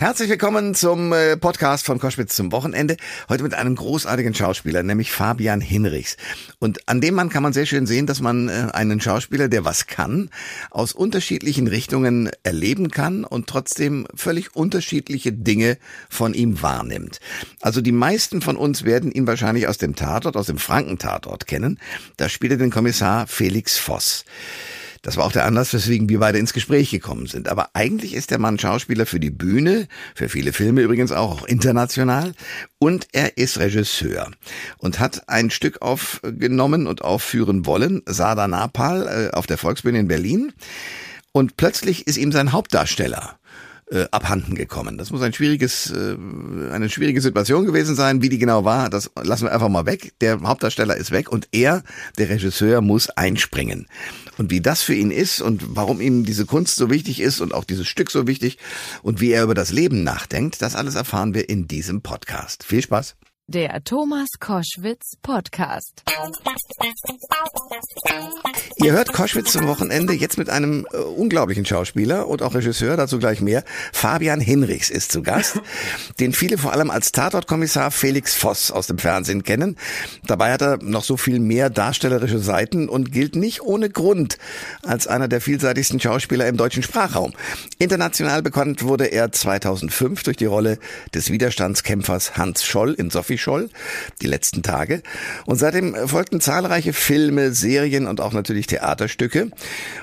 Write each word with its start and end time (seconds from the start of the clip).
Herzlich 0.00 0.30
willkommen 0.30 0.74
zum 0.74 1.12
äh, 1.12 1.36
Podcast 1.36 1.84
von 1.84 1.98
Koschwitz 1.98 2.34
zum 2.34 2.52
Wochenende. 2.52 2.96
Heute 3.28 3.42
mit 3.42 3.52
einem 3.52 3.76
großartigen 3.76 4.32
Schauspieler, 4.32 4.82
nämlich 4.82 5.12
Fabian 5.12 5.60
Hinrichs. 5.60 6.16
Und 6.58 6.88
an 6.88 7.02
dem 7.02 7.14
Mann 7.14 7.28
kann 7.28 7.42
man 7.42 7.52
sehr 7.52 7.66
schön 7.66 7.84
sehen, 7.84 8.06
dass 8.06 8.22
man 8.22 8.48
äh, 8.48 8.68
einen 8.72 9.02
Schauspieler, 9.02 9.48
der 9.48 9.66
was 9.66 9.88
kann, 9.88 10.30
aus 10.70 10.94
unterschiedlichen 10.94 11.66
Richtungen 11.66 12.30
erleben 12.44 12.90
kann 12.90 13.24
und 13.24 13.46
trotzdem 13.46 14.06
völlig 14.14 14.56
unterschiedliche 14.56 15.34
Dinge 15.34 15.76
von 16.08 16.32
ihm 16.32 16.62
wahrnimmt. 16.62 17.20
Also 17.60 17.82
die 17.82 17.92
meisten 17.92 18.40
von 18.40 18.56
uns 18.56 18.84
werden 18.84 19.12
ihn 19.12 19.26
wahrscheinlich 19.26 19.68
aus 19.68 19.76
dem 19.76 19.96
Tatort, 19.96 20.34
aus 20.34 20.46
dem 20.46 20.56
Franken-Tatort 20.56 21.46
kennen. 21.46 21.78
Da 22.16 22.30
spielt 22.30 22.52
er 22.52 22.58
den 22.58 22.70
Kommissar 22.70 23.26
Felix 23.26 23.76
Voss. 23.76 24.24
Das 25.02 25.16
war 25.16 25.24
auch 25.24 25.32
der 25.32 25.46
Anlass, 25.46 25.72
weswegen 25.72 26.08
wir 26.08 26.20
beide 26.20 26.38
ins 26.38 26.52
Gespräch 26.52 26.90
gekommen 26.90 27.26
sind. 27.26 27.48
Aber 27.48 27.70
eigentlich 27.72 28.14
ist 28.14 28.30
der 28.30 28.38
Mann 28.38 28.58
Schauspieler 28.58 29.06
für 29.06 29.20
die 29.20 29.30
Bühne, 29.30 29.88
für 30.14 30.28
viele 30.28 30.52
Filme 30.52 30.82
übrigens 30.82 31.10
auch, 31.12 31.42
auch 31.42 31.46
international. 31.46 32.34
Und 32.78 33.08
er 33.12 33.38
ist 33.38 33.58
Regisseur 33.58 34.30
und 34.78 35.00
hat 35.00 35.28
ein 35.28 35.50
Stück 35.50 35.80
aufgenommen 35.80 36.86
und 36.86 37.02
aufführen 37.02 37.64
wollen, 37.64 38.02
Sada 38.06 38.46
Napal, 38.46 39.30
äh, 39.32 39.36
auf 39.36 39.46
der 39.46 39.58
Volksbühne 39.58 39.98
in 39.98 40.08
Berlin. 40.08 40.52
Und 41.32 41.56
plötzlich 41.56 42.06
ist 42.06 42.16
ihm 42.16 42.32
sein 42.32 42.52
Hauptdarsteller 42.52 43.39
äh, 43.90 44.06
abhanden 44.10 44.54
gekommen. 44.54 44.98
Das 44.98 45.10
muss 45.10 45.22
ein 45.22 45.32
schwieriges, 45.32 45.90
äh, 45.90 46.16
eine 46.72 46.88
schwierige 46.88 47.20
Situation 47.20 47.64
gewesen 47.66 47.94
sein. 47.94 48.22
Wie 48.22 48.28
die 48.28 48.38
genau 48.38 48.64
war, 48.64 48.88
das 48.88 49.10
lassen 49.20 49.44
wir 49.44 49.52
einfach 49.52 49.68
mal 49.68 49.86
weg. 49.86 50.12
Der 50.20 50.40
Hauptdarsteller 50.40 50.96
ist 50.96 51.10
weg 51.10 51.30
und 51.30 51.48
er, 51.52 51.82
der 52.18 52.28
Regisseur, 52.28 52.80
muss 52.80 53.10
einspringen. 53.10 53.86
Und 54.38 54.50
wie 54.50 54.60
das 54.60 54.82
für 54.82 54.94
ihn 54.94 55.10
ist 55.10 55.40
und 55.40 55.76
warum 55.76 56.00
ihm 56.00 56.24
diese 56.24 56.46
Kunst 56.46 56.76
so 56.76 56.90
wichtig 56.90 57.20
ist 57.20 57.40
und 57.40 57.52
auch 57.52 57.64
dieses 57.64 57.88
Stück 57.88 58.10
so 58.10 58.26
wichtig 58.26 58.58
und 59.02 59.20
wie 59.20 59.32
er 59.32 59.44
über 59.44 59.54
das 59.54 59.72
Leben 59.72 60.04
nachdenkt, 60.04 60.62
das 60.62 60.76
alles 60.76 60.94
erfahren 60.94 61.34
wir 61.34 61.48
in 61.48 61.68
diesem 61.68 62.00
Podcast. 62.00 62.64
Viel 62.64 62.82
Spaß! 62.82 63.16
Der 63.52 63.82
Thomas 63.82 64.28
Koschwitz 64.38 65.16
Podcast. 65.22 66.04
Ihr 68.76 68.92
hört 68.92 69.12
Koschwitz 69.12 69.50
zum 69.50 69.66
Wochenende 69.66 70.12
jetzt 70.12 70.38
mit 70.38 70.48
einem 70.48 70.86
äh, 70.92 70.98
unglaublichen 70.98 71.66
Schauspieler 71.66 72.28
und 72.28 72.42
auch 72.42 72.54
Regisseur, 72.54 72.96
dazu 72.96 73.18
gleich 73.18 73.40
mehr. 73.40 73.64
Fabian 73.92 74.38
Hinrichs 74.38 74.88
ist 74.88 75.10
zu 75.10 75.22
Gast, 75.22 75.60
den 76.20 76.32
viele 76.32 76.58
vor 76.58 76.72
allem 76.72 76.90
als 76.90 77.10
Tatortkommissar 77.10 77.90
Felix 77.90 78.36
Voss 78.36 78.70
aus 78.70 78.86
dem 78.86 78.98
Fernsehen 78.98 79.42
kennen. 79.42 79.76
Dabei 80.24 80.52
hat 80.52 80.62
er 80.62 80.78
noch 80.80 81.02
so 81.02 81.16
viel 81.16 81.40
mehr 81.40 81.70
darstellerische 81.70 82.38
Seiten 82.38 82.88
und 82.88 83.10
gilt 83.10 83.34
nicht 83.34 83.62
ohne 83.62 83.90
Grund 83.90 84.38
als 84.84 85.08
einer 85.08 85.26
der 85.26 85.40
vielseitigsten 85.40 85.98
Schauspieler 85.98 86.46
im 86.46 86.56
deutschen 86.56 86.84
Sprachraum. 86.84 87.32
International 87.80 88.42
bekannt 88.42 88.84
wurde 88.84 89.06
er 89.06 89.32
2005 89.32 90.22
durch 90.22 90.36
die 90.36 90.46
Rolle 90.46 90.78
des 91.14 91.32
Widerstandskämpfers 91.32 92.36
Hans 92.36 92.64
Scholl 92.64 92.94
in 92.94 93.10
Sophie 93.10 93.39
Scholl, 93.40 93.70
die 94.22 94.26
letzten 94.26 94.62
Tage. 94.62 95.02
Und 95.46 95.56
seitdem 95.56 95.96
folgten 96.06 96.40
zahlreiche 96.40 96.92
Filme, 96.92 97.52
Serien 97.52 98.06
und 98.06 98.20
auch 98.20 98.32
natürlich 98.32 98.66
Theaterstücke. 98.66 99.50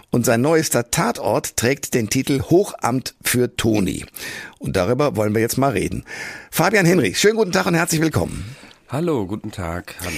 Und 0.09 0.25
sein 0.25 0.41
neuester 0.41 0.91
Tatort 0.91 1.55
trägt 1.55 1.93
den 1.93 2.09
Titel 2.09 2.41
Hochamt 2.41 3.15
für 3.23 3.55
Toni. 3.55 4.05
Und 4.59 4.75
darüber 4.75 5.15
wollen 5.15 5.33
wir 5.33 5.41
jetzt 5.41 5.57
mal 5.57 5.71
reden. 5.71 6.03
Fabian 6.51 6.85
Hinrich, 6.85 7.19
schönen 7.19 7.37
guten 7.37 7.51
Tag 7.51 7.67
und 7.67 7.75
herzlich 7.75 8.01
willkommen. 8.01 8.55
Hallo, 8.89 9.27
guten 9.27 9.51
Tag. 9.51 9.95
Hallo. 9.99 10.11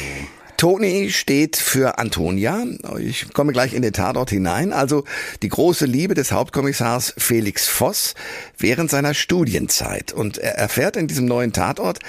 Toni 0.59 1.09
steht 1.09 1.55
für 1.55 1.99
Antonia. 1.99 2.65
Ich 2.99 3.31
komme 3.31 3.53
gleich 3.53 3.73
in 3.73 3.81
den 3.81 3.93
Tatort 3.93 4.29
hinein. 4.29 4.73
Also 4.73 5.05
die 5.41 5.47
große 5.47 5.85
Liebe 5.85 6.15
des 6.15 6.33
Hauptkommissars 6.33 7.13
Felix 7.17 7.69
Voss 7.69 8.13
während 8.57 8.91
seiner 8.91 9.13
Studienzeit. 9.13 10.11
Und 10.11 10.37
er 10.37 10.55
erfährt 10.55 10.97
in 10.97 11.07
diesem 11.07 11.27
neuen 11.27 11.53
Tatort, 11.53 11.99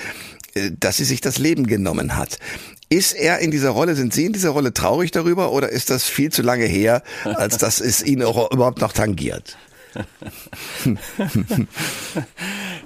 dass 0.79 0.97
sie 0.97 1.05
sich 1.05 1.20
das 1.20 1.39
Leben 1.39 1.67
genommen 1.67 2.17
hat. 2.17 2.39
Ist 2.89 3.12
er 3.12 3.39
in 3.39 3.53
dieser 3.53 3.70
Rolle, 3.70 3.95
sind 3.95 4.12
Sie 4.12 4.27
in 4.27 4.33
dieser 4.33 4.51
Rolle 4.51 4.75
traurig 4.75 5.12
darüber 5.12 5.53
oder 5.53 5.69
ist 5.69 5.91
das 5.91 6.05
viel 6.05 6.33
zu 6.33 6.43
lange 6.43 6.65
her, 6.65 7.05
als 7.22 7.56
dass 7.56 7.81
es 7.81 8.03
ihn 8.03 8.22
auch 8.25 8.50
überhaupt 8.50 8.81
noch 8.81 8.93
tangiert? 8.93 9.56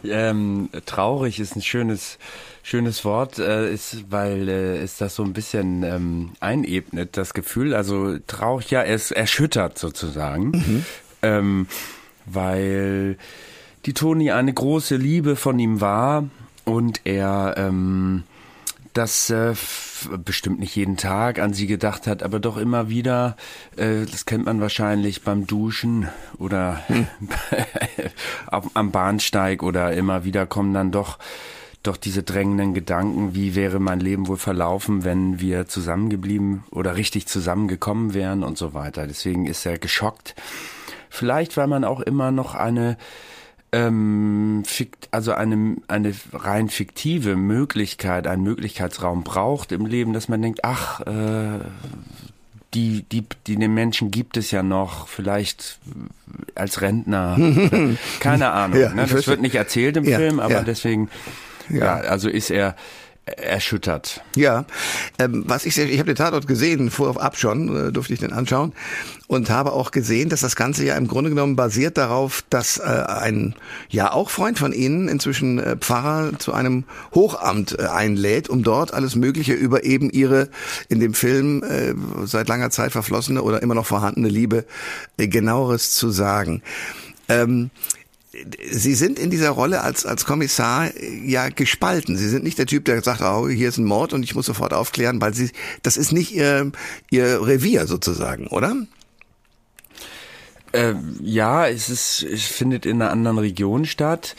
ähm, 0.04 0.68
traurig 0.86 1.40
ist 1.40 1.56
ein 1.56 1.62
schönes, 1.62 2.18
schönes 2.62 3.04
Wort, 3.04 3.38
äh, 3.38 3.72
ist, 3.72 4.10
weil 4.10 4.48
äh, 4.48 4.76
es 4.78 4.98
das 4.98 5.14
so 5.14 5.22
ein 5.22 5.32
bisschen 5.32 5.82
ähm, 5.82 6.32
einebnet, 6.40 7.16
das 7.16 7.32
Gefühl. 7.34 7.74
Also 7.74 8.18
traurig, 8.26 8.70
ja, 8.70 8.82
es 8.82 9.10
erschüttert 9.10 9.78
sozusagen, 9.78 10.50
mhm. 10.50 10.84
ähm, 11.22 11.66
weil 12.26 13.16
die 13.86 13.94
Toni 13.94 14.30
eine 14.32 14.52
große 14.52 14.96
Liebe 14.96 15.36
von 15.36 15.58
ihm 15.58 15.80
war 15.80 16.24
und 16.64 17.00
er 17.04 17.54
ähm, 17.56 18.24
das 18.94 19.28
äh, 19.30 19.54
bestimmt 20.24 20.60
nicht 20.60 20.76
jeden 20.76 20.96
Tag 20.96 21.40
an 21.40 21.52
sie 21.52 21.66
gedacht 21.66 22.06
hat, 22.06 22.22
aber 22.22 22.38
doch 22.38 22.56
immer 22.56 22.88
wieder, 22.88 23.36
äh, 23.76 24.06
das 24.10 24.24
kennt 24.24 24.46
man 24.46 24.60
wahrscheinlich 24.60 25.22
beim 25.22 25.46
Duschen 25.46 26.08
oder 26.38 26.80
hm. 26.88 27.06
am 28.50 28.92
Bahnsteig 28.92 29.62
oder 29.62 29.92
immer 29.92 30.24
wieder 30.24 30.46
kommen 30.46 30.72
dann 30.72 30.92
doch 30.92 31.18
doch 31.82 31.96
diese 31.98 32.22
drängenden 32.22 32.72
Gedanken, 32.72 33.34
wie 33.34 33.54
wäre 33.54 33.78
mein 33.78 34.00
Leben 34.00 34.26
wohl 34.26 34.38
verlaufen, 34.38 35.04
wenn 35.04 35.38
wir 35.38 35.66
zusammengeblieben 35.66 36.64
oder 36.70 36.96
richtig 36.96 37.26
zusammengekommen 37.26 38.14
wären 38.14 38.42
und 38.42 38.56
so 38.56 38.72
weiter. 38.72 39.06
Deswegen 39.06 39.44
ist 39.46 39.66
er 39.66 39.78
geschockt. 39.78 40.34
Vielleicht, 41.10 41.58
weil 41.58 41.66
man 41.66 41.84
auch 41.84 42.00
immer 42.00 42.30
noch 42.30 42.54
eine 42.54 42.96
ähm, 43.74 44.62
also 45.10 45.32
eine, 45.32 45.76
eine 45.88 46.14
rein 46.32 46.68
fiktive 46.68 47.36
Möglichkeit, 47.36 48.26
einen 48.26 48.42
Möglichkeitsraum 48.42 49.24
braucht 49.24 49.72
im 49.72 49.86
Leben, 49.86 50.12
dass 50.12 50.28
man 50.28 50.40
denkt, 50.42 50.60
ach, 50.62 51.00
äh, 51.00 51.60
die, 52.74 53.02
die, 53.02 53.24
die 53.46 53.56
den 53.56 53.74
Menschen 53.74 54.10
gibt 54.10 54.36
es 54.36 54.50
ja 54.50 54.62
noch, 54.62 55.08
vielleicht 55.08 55.78
als 56.54 56.80
Rentner, 56.80 57.36
keine 58.20 58.50
Ahnung. 58.50 58.80
Ja, 58.80 58.94
ne? 58.94 59.06
Das 59.06 59.26
wird 59.26 59.40
nicht 59.40 59.54
erzählt 59.54 59.96
im 59.96 60.04
ja, 60.04 60.18
Film, 60.18 60.40
aber 60.40 60.54
ja. 60.54 60.62
deswegen, 60.62 61.08
ja. 61.68 61.94
also 61.96 62.28
ist 62.28 62.50
er 62.50 62.76
erschüttert. 63.26 64.22
Ja, 64.36 64.66
ähm, 65.18 65.44
was 65.46 65.64
ich 65.64 65.74
sehr, 65.74 65.88
ich 65.88 65.98
habe 65.98 66.08
den 66.08 66.16
Tatort 66.16 66.46
gesehen, 66.46 66.90
vorab 66.90 67.36
schon, 67.36 67.88
äh, 67.88 67.92
durfte 67.92 68.12
ich 68.12 68.20
den 68.20 68.32
anschauen 68.32 68.72
und 69.26 69.48
habe 69.48 69.72
auch 69.72 69.90
gesehen, 69.90 70.28
dass 70.28 70.40
das 70.40 70.56
Ganze 70.56 70.84
ja 70.84 70.96
im 70.96 71.08
Grunde 71.08 71.30
genommen 71.30 71.56
basiert 71.56 71.96
darauf, 71.96 72.44
dass 72.50 72.78
äh, 72.78 72.82
ein 72.82 73.54
ja 73.88 74.12
auch 74.12 74.28
Freund 74.28 74.58
von 74.58 74.72
Ihnen 74.72 75.08
inzwischen 75.08 75.58
äh, 75.58 75.76
Pfarrer 75.76 76.38
zu 76.38 76.52
einem 76.52 76.84
Hochamt 77.14 77.78
äh, 77.78 77.86
einlädt, 77.86 78.50
um 78.50 78.62
dort 78.62 78.92
alles 78.92 79.16
Mögliche 79.16 79.54
über 79.54 79.84
eben 79.84 80.10
Ihre 80.10 80.50
in 80.88 81.00
dem 81.00 81.14
Film 81.14 81.62
äh, 81.62 81.94
seit 82.26 82.48
langer 82.48 82.70
Zeit 82.70 82.92
verflossene 82.92 83.42
oder 83.42 83.62
immer 83.62 83.74
noch 83.74 83.86
vorhandene 83.86 84.28
Liebe 84.28 84.66
äh, 85.16 85.28
genaueres 85.28 85.94
zu 85.94 86.10
sagen. 86.10 86.62
Ähm, 87.28 87.70
Sie 88.70 88.94
sind 88.94 89.18
in 89.18 89.30
dieser 89.30 89.50
Rolle 89.50 89.82
als, 89.82 90.06
als 90.06 90.24
Kommissar 90.24 90.94
äh, 90.94 91.20
ja 91.24 91.48
gespalten. 91.48 92.16
Sie 92.16 92.28
sind 92.28 92.44
nicht 92.44 92.58
der 92.58 92.66
Typ, 92.66 92.84
der 92.84 93.02
sagt, 93.02 93.22
oh, 93.22 93.48
hier 93.48 93.68
ist 93.68 93.78
ein 93.78 93.84
Mord 93.84 94.12
und 94.12 94.22
ich 94.22 94.34
muss 94.34 94.46
sofort 94.46 94.72
aufklären, 94.72 95.20
weil 95.20 95.34
Sie, 95.34 95.50
das 95.82 95.96
ist 95.96 96.12
nicht 96.12 96.32
Ihr, 96.34 96.72
Ihr 97.10 97.46
Revier 97.46 97.86
sozusagen, 97.86 98.46
oder? 98.48 98.76
Äh, 100.72 100.94
ja, 101.20 101.68
es 101.68 101.88
ist, 101.88 102.22
es 102.22 102.42
findet 102.42 102.86
in 102.86 103.00
einer 103.00 103.10
anderen 103.10 103.38
Region 103.38 103.84
statt. 103.84 104.34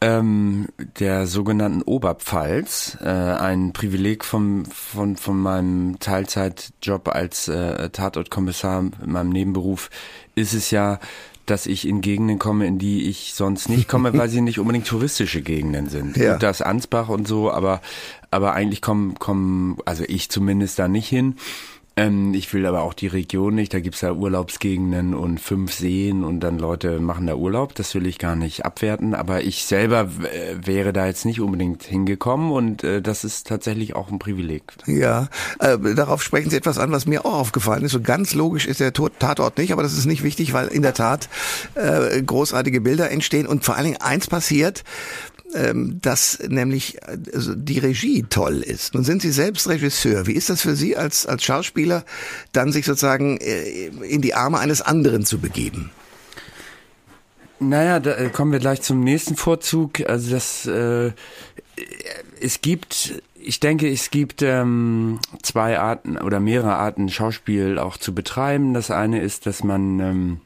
Ähm, 0.00 0.66
der 0.98 1.26
sogenannten 1.26 1.80
Oberpfalz, 1.80 2.98
äh, 3.00 3.08
ein 3.08 3.72
Privileg 3.72 4.24
vom, 4.24 4.66
von, 4.66 5.16
von 5.16 5.38
meinem 5.38 5.98
Teilzeitjob 5.98 7.08
als 7.08 7.48
äh, 7.48 7.88
Tatortkommissar 7.88 8.80
in 9.02 9.12
meinem 9.12 9.30
Nebenberuf 9.30 9.88
ist 10.34 10.52
es 10.52 10.70
ja, 10.70 11.00
dass 11.46 11.66
ich 11.66 11.86
in 11.86 12.00
Gegenden 12.00 12.38
komme, 12.38 12.66
in 12.66 12.78
die 12.78 13.08
ich 13.08 13.32
sonst 13.34 13.68
nicht 13.68 13.88
komme, 13.88 14.16
weil 14.16 14.28
sie 14.28 14.40
nicht 14.40 14.58
unbedingt 14.58 14.86
touristische 14.86 15.42
Gegenden 15.42 15.88
sind. 15.88 16.16
Ja. 16.16 16.34
Und 16.34 16.42
das 16.42 16.60
Ansbach 16.60 17.08
und 17.08 17.26
so, 17.26 17.50
aber, 17.50 17.80
aber 18.30 18.52
eigentlich 18.52 18.82
kommen, 18.82 19.14
kommen, 19.18 19.78
also 19.84 20.04
ich 20.06 20.28
zumindest 20.28 20.78
da 20.78 20.88
nicht 20.88 21.08
hin. 21.08 21.36
Ähm, 21.96 22.34
ich 22.34 22.52
will 22.52 22.66
aber 22.66 22.82
auch 22.82 22.92
die 22.92 23.06
Region 23.06 23.54
nicht. 23.54 23.72
Da 23.72 23.80
gibt's 23.80 24.02
ja 24.02 24.12
Urlaubsgegenden 24.12 25.14
und 25.14 25.40
fünf 25.40 25.72
Seen 25.72 26.24
und 26.24 26.40
dann 26.40 26.58
Leute 26.58 27.00
machen 27.00 27.26
da 27.26 27.34
Urlaub. 27.34 27.74
Das 27.74 27.94
will 27.94 28.06
ich 28.06 28.18
gar 28.18 28.36
nicht 28.36 28.66
abwerten. 28.66 29.14
Aber 29.14 29.42
ich 29.42 29.64
selber 29.64 30.10
wäre 30.54 30.92
da 30.92 31.06
jetzt 31.06 31.24
nicht 31.24 31.40
unbedingt 31.40 31.82
hingekommen 31.82 32.52
und 32.52 32.84
äh, 32.84 33.00
das 33.00 33.24
ist 33.24 33.46
tatsächlich 33.46 33.96
auch 33.96 34.10
ein 34.10 34.18
Privileg. 34.18 34.62
Ja, 34.86 35.28
äh, 35.58 35.78
darauf 35.94 36.22
sprechen 36.22 36.50
Sie 36.50 36.56
etwas 36.56 36.78
an, 36.78 36.92
was 36.92 37.06
mir 37.06 37.24
auch 37.24 37.32
aufgefallen 37.32 37.84
ist. 37.84 37.92
So 37.92 38.00
ganz 38.00 38.34
logisch 38.34 38.66
ist 38.66 38.80
der 38.80 38.92
Tatort 38.92 39.56
nicht, 39.56 39.72
aber 39.72 39.82
das 39.82 39.94
ist 39.94 40.04
nicht 40.06 40.22
wichtig, 40.22 40.52
weil 40.52 40.68
in 40.68 40.82
der 40.82 40.94
Tat 40.94 41.30
äh, 41.74 42.22
großartige 42.22 42.82
Bilder 42.82 43.10
entstehen 43.10 43.46
und 43.46 43.64
vor 43.64 43.74
allen 43.74 43.84
Dingen 43.84 44.00
eins 44.02 44.26
passiert, 44.26 44.84
dass 46.02 46.38
nämlich 46.48 46.98
also 47.06 47.54
die 47.54 47.78
Regie 47.78 48.24
toll 48.28 48.62
ist. 48.62 48.94
Nun 48.94 49.04
sind 49.04 49.22
Sie 49.22 49.30
selbst 49.30 49.68
Regisseur. 49.68 50.26
Wie 50.26 50.32
ist 50.32 50.50
das 50.50 50.60
für 50.60 50.74
Sie 50.74 50.96
als, 50.96 51.24
als 51.26 51.44
Schauspieler, 51.44 52.04
dann 52.52 52.72
sich 52.72 52.84
sozusagen 52.84 53.38
äh, 53.38 53.86
in 53.86 54.22
die 54.22 54.34
Arme 54.34 54.58
eines 54.58 54.82
anderen 54.82 55.24
zu 55.24 55.38
begeben? 55.38 55.90
Naja, 57.58 58.00
da 58.00 58.16
äh, 58.16 58.28
kommen 58.28 58.52
wir 58.52 58.58
gleich 58.58 58.82
zum 58.82 59.00
nächsten 59.00 59.36
Vorzug. 59.36 60.00
Also 60.08 60.30
das, 60.30 60.66
äh, 60.66 61.12
es 62.40 62.60
gibt, 62.60 63.22
ich 63.34 63.60
denke, 63.60 63.90
es 63.90 64.10
gibt 64.10 64.42
ähm, 64.42 65.20
zwei 65.42 65.78
Arten 65.78 66.18
oder 66.18 66.40
mehrere 66.40 66.74
Arten, 66.74 67.08
Schauspiel 67.08 67.78
auch 67.78 67.96
zu 67.96 68.14
betreiben. 68.14 68.74
Das 68.74 68.90
eine 68.90 69.22
ist, 69.22 69.46
dass 69.46 69.64
man 69.64 70.00
ähm, 70.00 70.40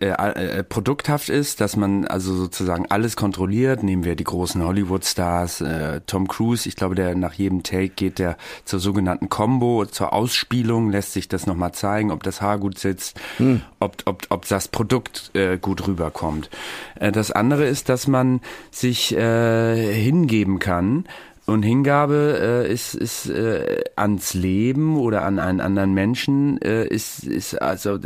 äh, 0.00 0.06
äh, 0.06 0.62
produkthaft 0.62 1.28
ist, 1.28 1.60
dass 1.60 1.76
man 1.76 2.06
also 2.06 2.34
sozusagen 2.34 2.86
alles 2.90 3.16
kontrolliert. 3.16 3.82
Nehmen 3.82 4.04
wir 4.04 4.14
die 4.14 4.24
großen 4.24 4.62
Hollywood-Stars, 4.62 5.60
äh, 5.62 6.00
Tom 6.06 6.28
Cruise, 6.28 6.68
ich 6.68 6.76
glaube, 6.76 6.94
der 6.94 7.14
nach 7.16 7.34
jedem 7.34 7.62
Take 7.62 7.88
geht 7.88 8.18
der 8.18 8.36
zur 8.64 8.78
sogenannten 8.78 9.28
Combo, 9.28 9.84
zur 9.86 10.12
Ausspielung, 10.12 10.90
lässt 10.90 11.12
sich 11.12 11.28
das 11.28 11.46
nochmal 11.46 11.72
zeigen, 11.72 12.12
ob 12.12 12.22
das 12.22 12.40
Haar 12.40 12.58
gut 12.58 12.78
sitzt, 12.78 13.20
hm. 13.38 13.62
ob, 13.80 13.96
ob, 14.04 14.26
ob 14.30 14.46
das 14.46 14.68
Produkt 14.68 15.30
äh, 15.34 15.58
gut 15.58 15.86
rüberkommt. 15.88 16.50
Äh, 16.94 17.10
das 17.10 17.32
andere 17.32 17.64
ist, 17.64 17.88
dass 17.88 18.06
man 18.06 18.40
sich 18.70 19.16
äh, 19.16 19.92
hingeben 19.92 20.60
kann 20.60 21.04
und 21.46 21.62
Hingabe 21.62 22.64
äh, 22.66 22.72
ist, 22.72 22.94
ist 22.94 23.28
äh, 23.28 23.84
ans 23.96 24.32
Leben 24.32 24.96
oder 24.96 25.24
an 25.24 25.38
einen 25.38 25.60
anderen 25.60 25.92
Menschen 25.92 26.60
äh, 26.62 26.86
ist, 26.86 27.24
ist 27.24 27.60
also 27.60 27.98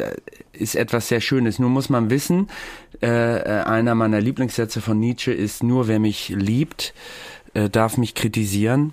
ist 0.52 0.74
etwas 0.74 1.08
sehr 1.08 1.20
Schönes. 1.20 1.60
Nur 1.60 1.70
muss 1.70 1.88
man 1.88 2.10
wissen, 2.10 2.48
äh, 3.00 3.06
äh, 3.06 3.62
einer 3.62 3.94
meiner 3.94 4.20
Lieblingssätze 4.20 4.80
von 4.80 4.98
Nietzsche 4.98 5.32
ist: 5.32 5.62
Nur 5.62 5.86
wer 5.86 6.00
mich 6.00 6.30
liebt, 6.30 6.94
äh, 7.54 7.70
darf 7.70 7.96
mich 7.96 8.14
kritisieren. 8.14 8.92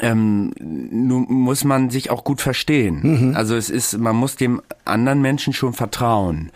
Ähm, 0.00 0.52
nun 0.58 1.26
muss 1.28 1.64
man 1.64 1.90
sich 1.90 2.10
auch 2.10 2.24
gut 2.24 2.40
verstehen. 2.40 3.00
Mhm. 3.02 3.36
Also 3.36 3.54
es 3.54 3.68
ist, 3.68 3.98
man 3.98 4.16
muss 4.16 4.36
dem 4.36 4.62
anderen 4.84 5.20
Menschen 5.20 5.52
schon 5.52 5.72
vertrauen. 5.72 6.50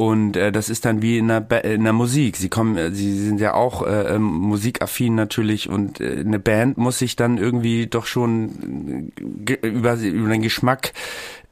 Und 0.00 0.34
äh, 0.34 0.50
das 0.50 0.70
ist 0.70 0.86
dann 0.86 1.02
wie 1.02 1.18
in 1.18 1.28
der, 1.28 1.62
in 1.62 1.84
der 1.84 1.92
Musik. 1.92 2.38
Sie 2.38 2.48
kommen, 2.48 2.78
äh, 2.78 2.90
sie 2.90 3.12
sind 3.18 3.38
ja 3.38 3.52
auch 3.52 3.86
äh, 3.86 4.14
ähm, 4.14 4.22
musikaffin 4.22 5.14
natürlich 5.14 5.68
und 5.68 6.00
äh, 6.00 6.20
eine 6.20 6.38
Band 6.38 6.78
muss 6.78 6.98
sich 6.98 7.16
dann 7.16 7.36
irgendwie 7.36 7.86
doch 7.86 8.06
schon 8.06 9.12
äh, 9.46 9.52
über, 9.56 9.96
über 9.96 10.30
den 10.30 10.40
Geschmack 10.40 10.94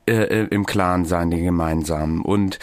äh, 0.09 0.15
äh, 0.15 0.47
im 0.47 0.65
Klaren 0.65 1.05
sein, 1.05 1.31
den 1.31 1.45
gemeinsamen. 1.45 2.23
Und 2.23 2.59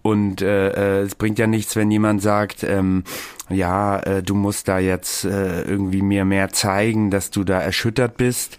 und 0.00 0.40
äh, 0.40 1.02
es 1.02 1.16
bringt 1.16 1.38
ja 1.38 1.46
nichts, 1.46 1.76
wenn 1.76 1.90
jemand 1.90 2.22
sagt, 2.22 2.62
ähm, 2.62 3.04
ja, 3.50 3.98
äh, 3.98 4.22
du 4.22 4.34
musst 4.36 4.68
da 4.68 4.78
jetzt 4.78 5.26
äh, 5.26 5.62
irgendwie 5.62 6.00
mir 6.00 6.24
mehr 6.24 6.48
zeigen, 6.50 7.10
dass 7.10 7.30
du 7.30 7.44
da 7.44 7.60
erschüttert 7.60 8.16
bist. 8.16 8.56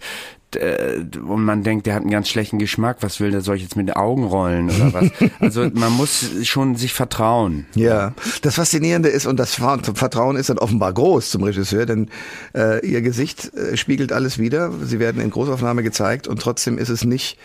Äh, 0.56 1.04
und 1.18 1.44
man 1.44 1.62
denkt, 1.62 1.86
der 1.86 1.94
hat 1.94 2.02
einen 2.02 2.10
ganz 2.10 2.28
schlechten 2.28 2.58
Geschmack, 2.58 2.98
was 3.00 3.20
will 3.20 3.30
der, 3.30 3.40
soll 3.40 3.56
ich 3.56 3.62
jetzt 3.62 3.76
mit 3.76 3.88
den 3.88 3.96
Augen 3.96 4.24
rollen 4.24 4.70
oder 4.70 4.92
was? 4.92 5.10
Also 5.40 5.68
man 5.72 5.92
muss 5.92 6.26
schon 6.44 6.76
sich 6.76 6.92
vertrauen. 6.92 7.66
Ja, 7.74 8.12
das 8.42 8.56
Faszinierende 8.56 9.08
ist, 9.08 9.26
und 9.26 9.38
das 9.38 9.54
Vertrauen 9.54 10.36
ist 10.36 10.50
dann 10.50 10.58
offenbar 10.58 10.92
groß 10.92 11.30
zum 11.30 11.42
Regisseur, 11.42 11.86
denn 11.86 12.10
äh, 12.54 12.84
ihr 12.86 13.02
Gesicht 13.02 13.54
äh, 13.54 13.76
spiegelt 13.76 14.12
alles 14.12 14.38
wieder. 14.38 14.72
Sie 14.84 14.98
werden 14.98 15.20
in 15.20 15.30
Großaufnahme 15.30 15.82
gezeigt 15.82 16.26
und 16.26 16.40
trotzdem 16.40 16.78
ist 16.78 16.88
es 16.88 17.04
nicht 17.04 17.38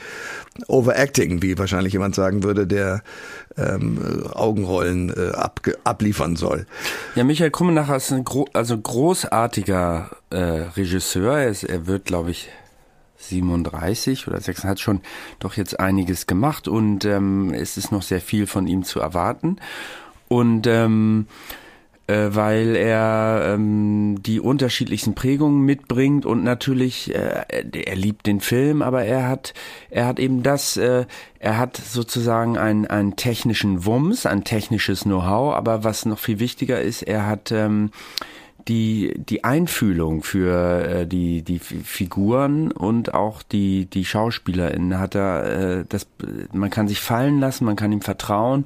overacting, 0.68 1.42
wie 1.42 1.58
wahrscheinlich 1.58 1.94
jemand 1.94 2.16
sagen 2.16 2.44
würde, 2.44 2.68
der 2.68 3.02
ähm, 3.58 4.26
Augenrollen 4.34 5.10
äh, 5.16 5.36
ab, 5.36 5.62
abliefern 5.84 6.36
soll. 6.36 6.66
Ja, 7.16 7.24
Michael 7.24 7.52
Krummenacher 7.52 7.96
ist 7.96 8.12
ein 8.12 8.24
gro 8.24 8.48
also 8.54 8.78
großartiger 8.78 10.10
äh, 10.30 10.38
Regisseur. 10.38 11.38
Er, 11.38 11.50
ist, 11.50 11.64
er 11.64 11.88
wird, 11.88 12.06
glaube 12.06 12.32
ich, 12.32 12.50
37 13.30 14.28
oder 14.28 14.40
6 14.40 14.64
hat 14.64 14.80
schon 14.80 15.02
doch 15.40 15.56
jetzt 15.56 15.80
einiges 15.80 16.28
gemacht 16.28 16.68
und 16.68 17.06
ähm, 17.06 17.54
es 17.54 17.78
ist 17.78 17.92
noch 17.92 18.04
sehr 18.04 18.22
viel 18.22 18.48
von 18.48 18.68
ihm 18.68 18.84
zu 18.84 19.00
erwarten. 19.00 19.58
Und 20.28 20.68
ähm, 20.68 21.28
äh, 22.08 22.36
weil 22.36 22.76
er 22.76 23.54
ähm, 23.54 24.22
die 24.22 24.42
unterschiedlichsten 24.42 25.16
Prägungen 25.16 25.62
mitbringt 25.62 26.26
und 26.26 26.44
natürlich 26.44 27.16
äh, 27.16 27.46
er 27.48 27.96
liebt 27.96 28.26
den 28.26 28.42
Film, 28.42 28.82
aber 28.82 29.06
er 29.06 29.30
hat 29.30 29.54
er 29.90 30.06
hat 30.06 30.20
eben 30.20 30.44
das 30.44 30.76
äh, 30.76 31.06
er 31.40 31.58
hat 31.58 31.78
sozusagen 31.78 32.58
einen 32.58 32.88
einen 32.88 33.16
technischen 33.16 33.86
Wumms, 33.86 34.26
ein 34.26 34.44
technisches 34.44 35.04
Know-how, 35.04 35.54
aber 35.54 35.86
was 35.86 36.06
noch 36.06 36.20
viel 36.20 36.40
wichtiger 36.40 36.82
ist, 36.82 37.04
er 37.04 37.26
hat 37.26 37.54
ähm, 37.54 37.92
die, 38.68 39.14
die 39.18 39.44
Einfühlung 39.44 40.24
für 40.24 40.86
äh, 40.86 41.08
die, 41.08 41.42
die 41.42 41.60
Figuren 41.60 42.72
und 42.72 43.14
auch 43.14 43.44
die, 43.44 43.86
die 43.86 44.06
SchauspielerInnen 44.06 45.00
hat 45.00 45.16
er, 45.16 45.80
äh, 45.80 45.86
das, 45.88 46.08
man 46.54 46.70
kann 46.70 46.88
sich 46.88 47.00
fallen 47.00 47.40
lassen, 47.40 47.66
man 47.66 47.76
kann 47.76 47.92
ihm 47.92 48.02
vertrauen 48.02 48.66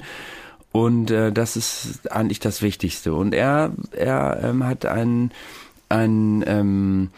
und 0.71 1.09
äh, 1.09 1.31
das 1.31 1.55
ist 1.55 2.11
eigentlich 2.11 2.39
das 2.39 2.61
Wichtigste. 2.61 3.13
Und 3.13 3.33
er, 3.33 3.71
er 3.91 4.39
ähm, 4.44 4.63
hat 4.63 4.85
einen, 4.85 5.31
einen, 5.89 6.43
ähm, 6.45 7.09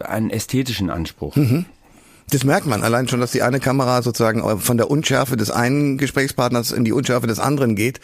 einen 0.00 0.30
ästhetischen 0.30 0.90
Anspruch. 0.90 1.36
Mhm. 1.36 1.66
Das 2.34 2.42
merkt 2.42 2.66
man 2.66 2.82
allein 2.82 3.06
schon, 3.06 3.20
dass 3.20 3.30
die 3.30 3.42
eine 3.42 3.60
Kamera 3.60 4.02
sozusagen 4.02 4.58
von 4.58 4.76
der 4.76 4.90
Unschärfe 4.90 5.36
des 5.36 5.52
einen 5.52 5.98
Gesprächspartners 5.98 6.72
in 6.72 6.84
die 6.84 6.90
Unschärfe 6.90 7.28
des 7.28 7.38
anderen 7.38 7.76
geht 7.76 8.00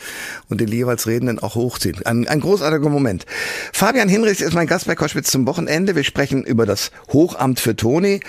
und 0.49 0.61
den 0.61 0.69
jeweils 0.69 1.09
Redenden 1.09 1.41
auch 1.41 1.57
hochzieht. 1.57 2.07
Ein, 2.07 2.29
ein 2.29 2.39
großartiger 2.39 2.89
Moment. 2.91 3.27
Fabian 3.73 4.09
Hinrichs 4.09 4.41
ist 4.41 4.55
mein 4.55 4.69
Gast 4.69 4.87
bei 4.87 4.95
Koschwitz 4.95 5.33
zum 5.33 5.49
Wochenende. 5.49 5.97
Wir 5.97 6.05
sprechen 6.05 6.45
über 6.45 6.65
das 6.65 6.93
Hochamt 7.13 7.59
für 7.59 7.75
Toni, 7.75 8.21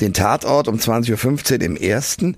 den 0.00 0.12
Tatort 0.12 0.66
um 0.66 0.74
20.15 0.74 1.52
Uhr 1.52 1.62
im 1.62 1.76
ersten. 1.76 2.36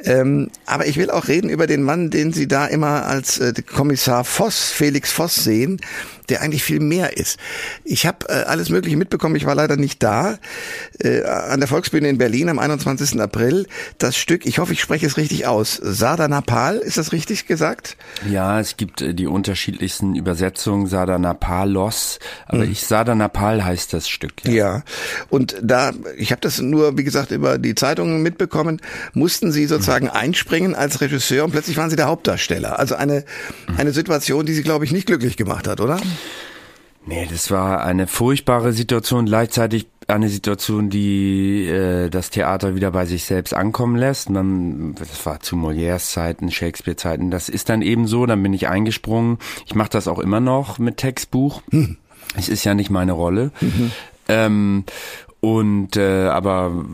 Ähm, 0.00 0.50
aber 0.66 0.88
ich 0.88 0.96
will 0.96 1.12
auch 1.12 1.28
reden 1.28 1.50
über 1.50 1.68
den 1.68 1.84
Mann, 1.84 2.10
den 2.10 2.32
Sie 2.32 2.48
da 2.48 2.66
immer 2.66 3.06
als 3.06 3.38
äh, 3.38 3.52
Kommissar 3.72 4.24
Voss, 4.24 4.72
Felix 4.72 5.12
Voss 5.12 5.36
sehen 5.36 5.80
der 6.28 6.42
eigentlich 6.42 6.62
viel 6.62 6.80
mehr 6.80 7.16
ist. 7.16 7.38
Ich 7.84 8.06
habe 8.06 8.28
äh, 8.28 8.44
alles 8.44 8.68
Mögliche 8.68 8.96
mitbekommen, 8.96 9.36
ich 9.36 9.46
war 9.46 9.54
leider 9.54 9.76
nicht 9.76 10.02
da, 10.02 10.38
äh, 10.98 11.22
an 11.24 11.60
der 11.60 11.68
Volksbühne 11.68 12.08
in 12.08 12.18
Berlin 12.18 12.48
am 12.48 12.58
21. 12.58 13.20
April. 13.20 13.66
Das 13.98 14.16
Stück, 14.16 14.46
ich 14.46 14.58
hoffe, 14.58 14.72
ich 14.72 14.80
spreche 14.80 15.06
es 15.06 15.16
richtig 15.16 15.46
aus, 15.46 15.74
Sardanapal, 15.82 16.76
ist 16.76 16.98
das 16.98 17.12
richtig 17.12 17.46
gesagt? 17.46 17.96
Ja, 18.28 18.60
es 18.60 18.76
gibt 18.76 19.00
äh, 19.00 19.14
die 19.14 19.26
unterschiedlichsten 19.26 20.14
Übersetzungen, 20.14 20.86
Sardanapalos, 20.86 22.18
aber 22.46 22.64
hm. 22.64 22.72
ich 22.72 22.86
Sardanapal 22.86 23.64
heißt 23.64 23.92
das 23.92 24.08
Stück. 24.08 24.44
Ja, 24.44 24.52
ja. 24.52 24.82
und 25.30 25.56
da, 25.62 25.92
ich 26.16 26.30
habe 26.30 26.40
das 26.40 26.60
nur, 26.60 26.96
wie 26.98 27.04
gesagt, 27.04 27.30
über 27.30 27.58
die 27.58 27.74
Zeitungen 27.74 28.22
mitbekommen, 28.22 28.80
mussten 29.12 29.52
Sie 29.52 29.66
sozusagen 29.66 30.08
hm. 30.08 30.16
einspringen 30.16 30.74
als 30.74 31.00
Regisseur 31.00 31.44
und 31.44 31.52
plötzlich 31.52 31.76
waren 31.76 31.90
Sie 31.90 31.96
der 31.96 32.06
Hauptdarsteller. 32.06 32.78
Also 32.78 32.94
eine, 32.94 33.24
eine 33.76 33.92
Situation, 33.92 34.46
die 34.46 34.52
Sie, 34.52 34.62
glaube 34.62 34.84
ich, 34.84 34.92
nicht 34.92 35.06
glücklich 35.06 35.36
gemacht 35.36 35.68
hat, 35.68 35.80
oder? 35.80 36.00
Nee, 37.06 37.26
das 37.30 37.50
war 37.50 37.84
eine 37.84 38.06
furchtbare 38.06 38.72
Situation, 38.72 39.26
gleichzeitig 39.26 39.86
eine 40.08 40.28
Situation, 40.28 40.90
die 40.90 41.66
äh, 41.66 42.08
das 42.08 42.30
Theater 42.30 42.74
wieder 42.74 42.90
bei 42.90 43.04
sich 43.06 43.24
selbst 43.24 43.54
ankommen 43.54 43.96
lässt. 43.96 44.30
Man, 44.30 44.94
das 44.94 45.24
war 45.24 45.40
zu 45.40 45.56
Molières 45.56 46.10
Zeiten, 46.10 46.50
Shakespeare 46.50 46.96
Zeiten. 46.96 47.30
Das 47.30 47.48
ist 47.48 47.68
dann 47.68 47.82
eben 47.82 48.06
so. 48.06 48.26
Dann 48.26 48.42
bin 48.42 48.54
ich 48.54 48.68
eingesprungen. 48.68 49.38
Ich 49.66 49.74
mache 49.74 49.90
das 49.90 50.08
auch 50.08 50.18
immer 50.18 50.40
noch 50.40 50.78
mit 50.78 50.96
Textbuch. 50.96 51.62
Hm. 51.70 51.98
Es 52.36 52.48
ist 52.48 52.64
ja 52.64 52.74
nicht 52.74 52.90
meine 52.90 53.12
Rolle. 53.12 53.52
Mhm. 53.60 53.90
Ähm, 54.28 54.84
und 55.40 55.96
äh, 55.96 56.26
aber 56.26 56.84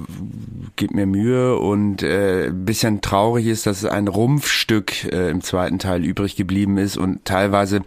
gibt 0.76 0.94
mir 0.94 1.06
Mühe 1.06 1.56
und 1.56 2.02
äh, 2.02 2.50
bisschen 2.52 3.00
traurig 3.00 3.46
ist, 3.46 3.66
dass 3.66 3.84
ein 3.84 4.06
Rumpfstück 4.06 5.04
äh, 5.12 5.30
im 5.30 5.40
zweiten 5.40 5.78
Teil 5.78 6.04
übrig 6.04 6.36
geblieben 6.36 6.76
ist 6.78 6.96
und 6.96 7.24
teilweise 7.24 7.82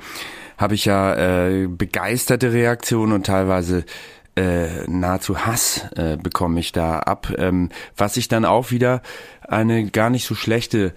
habe 0.57 0.75
ich 0.75 0.85
ja 0.85 1.47
äh, 1.47 1.67
begeisterte 1.67 2.51
Reaktionen 2.51 3.13
und 3.13 3.25
teilweise 3.25 3.85
äh, 4.35 4.87
nahezu 4.87 5.45
Hass 5.45 5.87
äh, 5.95 6.17
bekomme 6.17 6.59
ich 6.59 6.71
da 6.71 6.99
ab, 6.99 7.33
ähm, 7.37 7.69
was 7.95 8.17
ich 8.17 8.27
dann 8.27 8.45
auch 8.45 8.71
wieder 8.71 9.01
eine 9.47 9.89
gar 9.89 10.09
nicht 10.09 10.25
so 10.25 10.35
schlechte 10.35 10.93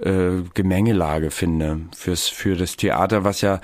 äh, 0.00 0.42
Gemengelage 0.54 1.30
finde 1.30 1.80
fürs 1.96 2.28
für 2.28 2.56
das 2.56 2.76
Theater, 2.76 3.24
was 3.24 3.40
ja 3.40 3.60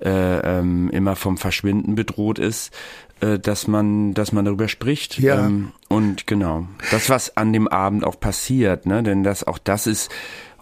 äh, 0.00 0.58
ähm, 0.58 0.90
immer 0.90 1.14
vom 1.14 1.36
Verschwinden 1.36 1.94
bedroht 1.94 2.40
ist, 2.40 2.74
äh, 3.20 3.38
dass 3.38 3.68
man 3.68 4.14
dass 4.14 4.32
man 4.32 4.44
darüber 4.44 4.68
spricht 4.68 5.18
ja. 5.20 5.46
ähm, 5.46 5.72
und 5.88 6.26
genau 6.26 6.66
das 6.90 7.08
was 7.08 7.36
an 7.36 7.52
dem 7.52 7.68
Abend 7.68 8.04
auch 8.04 8.18
passiert, 8.18 8.86
ne, 8.86 9.04
denn 9.04 9.22
das 9.22 9.44
auch 9.44 9.58
das 9.58 9.86
ist 9.86 10.10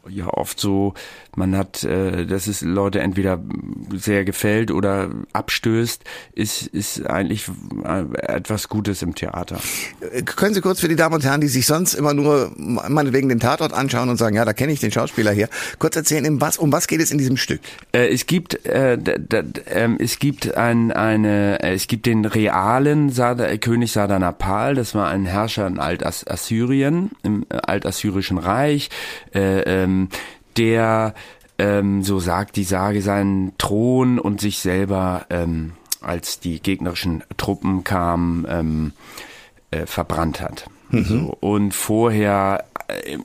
ja 0.09 0.29
oft 0.29 0.59
so, 0.59 0.95
man 1.37 1.57
hat, 1.57 1.85
äh, 1.85 2.27
dass 2.27 2.47
es 2.47 2.63
Leute 2.63 3.01
entweder 3.01 3.39
sehr 3.97 4.25
gefällt 4.25 4.71
oder 4.71 5.11
abstößt, 5.33 6.03
ist, 6.33 6.67
ist 6.69 7.07
eigentlich 7.07 7.49
äh, 7.85 8.05
etwas 8.21 8.69
Gutes 8.69 9.03
im 9.03 9.15
Theater. 9.15 9.59
Können 10.25 10.55
Sie 10.55 10.61
kurz 10.61 10.81
für 10.81 10.89
die 10.89 10.97
Damen 10.97 11.15
und 11.15 11.25
Herren, 11.25 11.41
die 11.41 11.49
sich 11.49 11.67
sonst 11.67 11.95
immer 11.95 12.15
nur 12.15 12.53
meinetwegen 12.57 13.29
den 13.29 13.41
Tatort 13.41 13.73
anschauen 13.73 14.09
und 14.09 14.17
sagen, 14.17 14.37
ja, 14.37 14.45
da 14.45 14.53
kenne 14.53 14.73
ich 14.73 14.81
den 14.81 14.93
Schauspieler 14.93 15.33
hier, 15.33 15.49
kurz 15.79 15.97
erzählen, 15.97 16.27
um 16.27 16.41
was, 16.41 16.59
um 16.59 16.73
was 16.73 16.87
geht 16.87 17.01
es 17.01 17.11
in 17.11 17.19
diesem 17.19 17.37
Stück? 17.37 17.61
Äh, 17.93 18.09
es 18.09 18.27
gibt, 18.27 18.67
äh, 18.67 18.95
äh, 18.95 19.89
es 19.99 20.19
gibt 20.19 20.55
ein, 20.57 20.93
eine, 20.93 21.63
äh, 21.63 21.75
es 21.75 21.87
gibt 21.87 22.07
den 22.07 22.25
realen 22.25 23.11
Sada, 23.11 23.57
König 23.57 23.93
Sadanapal, 23.93 24.75
das 24.75 24.95
war 24.95 25.09
ein 25.09 25.27
Herrscher 25.27 25.67
in 25.67 25.79
Alt-Assyrien, 25.79 27.11
im 27.23 27.45
Altassyrischen 27.49 28.39
Reich, 28.39 28.91
äh, 29.35 29.61
ähm, 29.61 30.09
der 30.57 31.15
ähm, 31.61 32.03
so 32.03 32.19
sagt 32.21 32.57
die 32.57 32.65
Sage, 32.65 33.03
seinen 33.03 33.53
Thron 33.59 34.19
und 34.19 34.41
sich 34.41 34.61
selber, 34.61 35.27
ähm, 35.29 35.73
als 36.01 36.41
die 36.41 36.61
gegnerischen 36.61 37.23
Truppen 37.37 37.85
kamen, 37.85 38.47
ähm, 38.49 38.93
äh, 39.71 39.85
verbrannt 39.85 40.41
hat. 40.41 40.65
Mhm. 40.89 41.05
So, 41.05 41.37
und 41.41 41.75
vorher 41.75 42.65
äh, 42.89 43.19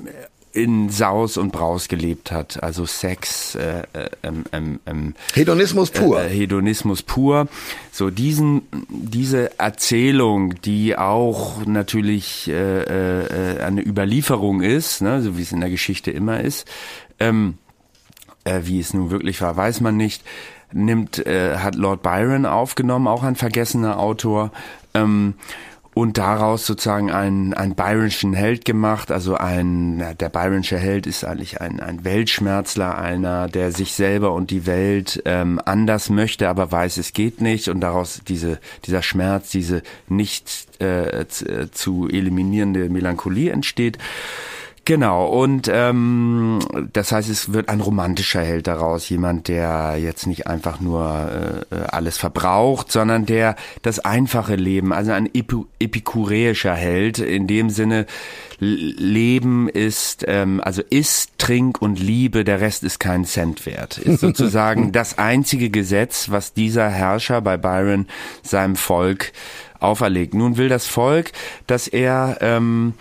in 0.52 0.90
Saus 0.90 1.38
und 1.38 1.52
Braus 1.54 1.88
gelebt 1.88 2.32
hat, 2.32 2.62
also 2.62 2.86
Sex, 2.86 3.56
äh, 3.56 3.84
äh, 3.94 4.10
ähm, 4.24 4.44
ähm, 4.52 4.80
ähm, 4.86 5.16
Hedonismus 5.34 5.92
pur. 5.92 6.22
Äh, 6.22 6.30
Hedonismus 6.30 7.04
pur. 7.04 7.48
So 7.94 8.10
diesen, 8.10 8.64
diese 8.90 9.58
Erzählung, 9.60 10.56
die 10.62 10.98
auch 10.98 11.66
natürlich 11.66 12.50
äh, 12.50 12.82
äh, 12.82 13.62
eine 13.62 13.82
Überlieferung 13.82 14.62
ist, 14.62 15.02
ne, 15.02 15.22
so 15.22 15.38
wie 15.38 15.42
es 15.42 15.54
in 15.54 15.62
der 15.62 15.70
Geschichte 15.70 16.12
immer 16.12 16.42
ist, 16.42 16.68
ähm, 17.20 17.58
äh, 18.46 18.62
wie 18.64 18.80
es 18.80 18.94
nun 18.94 19.12
wirklich 19.12 19.42
war, 19.42 19.58
weiß 19.58 19.82
man 19.82 19.98
nicht. 19.98 20.24
Nimmt, 20.72 21.26
äh, 21.26 21.58
hat 21.58 21.76
Lord 21.76 22.02
Byron 22.02 22.46
aufgenommen, 22.46 23.08
auch 23.08 23.24
ein 23.24 23.36
vergessener 23.36 24.00
Autor. 24.00 24.52
Ähm, 24.94 25.36
und 25.96 26.18
daraus 26.18 26.66
sozusagen 26.66 27.10
einen, 27.10 27.54
einen 27.54 27.74
Byronschen 27.74 28.34
Held 28.34 28.66
gemacht. 28.66 29.14
Also 29.14 29.36
ein, 29.36 30.04
der 30.20 30.28
Byronsche 30.28 30.78
Held 30.78 31.08
ist 31.08 31.24
eigentlich 31.24 31.62
ein, 31.62 31.80
ein 31.80 32.04
Weltschmerzler, 32.04 32.98
einer, 32.98 33.48
der 33.48 33.72
sich 33.72 33.94
selber 33.94 34.34
und 34.34 34.52
die 34.52 34.66
Welt 34.66 35.24
ähm, 35.24 35.60
anders 35.64 36.10
möchte, 36.10 36.50
aber 36.50 36.70
weiß, 36.70 36.98
es 36.98 37.14
geht 37.14 37.40
nicht. 37.40 37.70
Und 37.70 37.80
daraus 37.80 38.20
diese, 38.28 38.60
dieser 38.84 39.02
Schmerz, 39.02 39.52
diese 39.52 39.84
nicht 40.10 40.68
äh, 40.82 41.28
zu 41.72 42.10
eliminierende 42.10 42.90
Melancholie 42.90 43.52
entsteht. 43.54 43.98
Genau, 44.86 45.26
und 45.26 45.68
ähm, 45.68 46.60
das 46.94 47.12
heißt, 47.12 47.28
es 47.28 47.52
wird 47.52 47.70
ein 47.70 47.82
romantischer 47.82 48.42
Held 48.42 48.68
daraus, 48.68 49.10
jemand, 49.10 49.48
der 49.48 49.96
jetzt 49.98 50.28
nicht 50.28 50.46
einfach 50.46 50.80
nur 50.80 51.66
äh, 51.72 51.76
alles 51.90 52.20
verbraucht, 52.20 52.92
sondern 52.92 53.26
der 53.26 53.56
das 53.82 53.98
einfache 53.98 54.56
Leben, 54.56 54.94
also 54.94 55.12
ein 55.12 55.26
Epi 55.34 55.66
epikureischer 55.80 56.76
Held, 56.76 57.18
in 57.18 57.48
dem 57.48 57.72
Sinne, 57.72 58.06
Leben 58.60 59.70
ist, 59.70 60.24
ähm, 60.28 60.62
also 60.64 60.84
isst, 60.88 61.32
trink 61.40 61.82
und 61.82 62.00
liebe, 62.00 62.44
der 62.44 62.62
Rest 62.62 62.84
ist 62.84 63.00
kein 63.00 63.26
Cent 63.26 63.66
wert. 63.66 63.98
Ist 63.98 64.20
sozusagen 64.20 64.92
das 64.94 65.18
einzige 65.18 65.72
Gesetz, 65.72 66.30
was 66.30 66.54
dieser 66.54 66.90
Herrscher 66.90 67.42
bei 67.42 67.58
Byron 67.58 68.06
seinem 68.44 68.76
Volk 68.76 69.34
auferlegt. 69.80 70.36
Nun 70.36 70.58
will 70.58 70.70
das 70.70 70.86
Volk, 70.86 71.32
dass 71.66 71.88
er 71.88 72.38
ähm, 72.42 72.94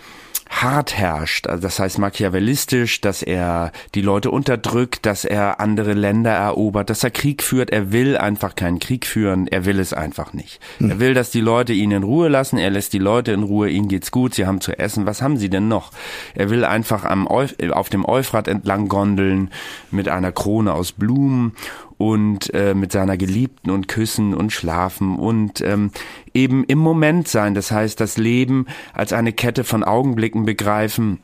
hart 0.49 0.95
herrscht, 0.97 1.47
also 1.47 1.61
das 1.61 1.79
heißt 1.79 1.97
machiavellistisch, 1.97 3.01
dass 3.01 3.23
er 3.23 3.71
die 3.93 4.01
Leute 4.01 4.31
unterdrückt, 4.31 5.05
dass 5.05 5.25
er 5.25 5.59
andere 5.59 5.93
Länder 5.93 6.31
erobert, 6.31 6.89
dass 6.89 7.03
er 7.03 7.11
Krieg 7.11 7.43
führt. 7.43 7.71
Er 7.71 7.91
will 7.91 8.17
einfach 8.17 8.55
keinen 8.55 8.79
Krieg 8.79 9.05
führen, 9.05 9.47
er 9.47 9.65
will 9.65 9.79
es 9.79 9.93
einfach 9.93 10.33
nicht. 10.33 10.59
Hm. 10.77 10.91
Er 10.91 10.99
will, 10.99 11.13
dass 11.13 11.31
die 11.31 11.41
Leute 11.41 11.73
ihn 11.73 11.91
in 11.91 12.03
Ruhe 12.03 12.29
lassen, 12.29 12.57
er 12.57 12.69
lässt 12.69 12.93
die 12.93 12.99
Leute 12.99 13.31
in 13.31 13.43
Ruhe, 13.43 13.69
ihnen 13.69 13.87
geht's 13.87 14.11
gut, 14.11 14.35
sie 14.35 14.45
haben 14.45 14.61
zu 14.61 14.77
essen, 14.77 15.05
was 15.05 15.21
haben 15.21 15.37
sie 15.37 15.49
denn 15.49 15.67
noch? 15.67 15.91
Er 16.35 16.49
will 16.49 16.63
einfach 16.63 17.05
am 17.05 17.27
auf 17.27 17.89
dem 17.89 18.05
Euphrat 18.05 18.47
entlang 18.47 18.87
gondeln 18.87 19.49
mit 19.91 20.07
einer 20.09 20.31
Krone 20.31 20.73
aus 20.73 20.91
Blumen 20.91 21.53
und 21.97 22.53
äh, 22.53 22.73
mit 22.73 22.91
seiner 22.91 23.17
Geliebten 23.17 23.69
und 23.71 23.87
küssen 23.87 24.33
und 24.33 24.51
schlafen 24.51 25.17
und 25.17 25.61
ähm, 25.61 25.91
eben 26.33 26.63
im 26.65 26.79
Moment 26.79 27.27
sein. 27.27 27.53
Das 27.53 27.71
heißt, 27.71 27.99
das 27.99 28.17
Leben 28.17 28.65
als 28.93 29.13
eine 29.13 29.33
Kette 29.33 29.63
von 29.63 29.83
Augenblicken 29.83 30.45
begreifen. 30.45 31.19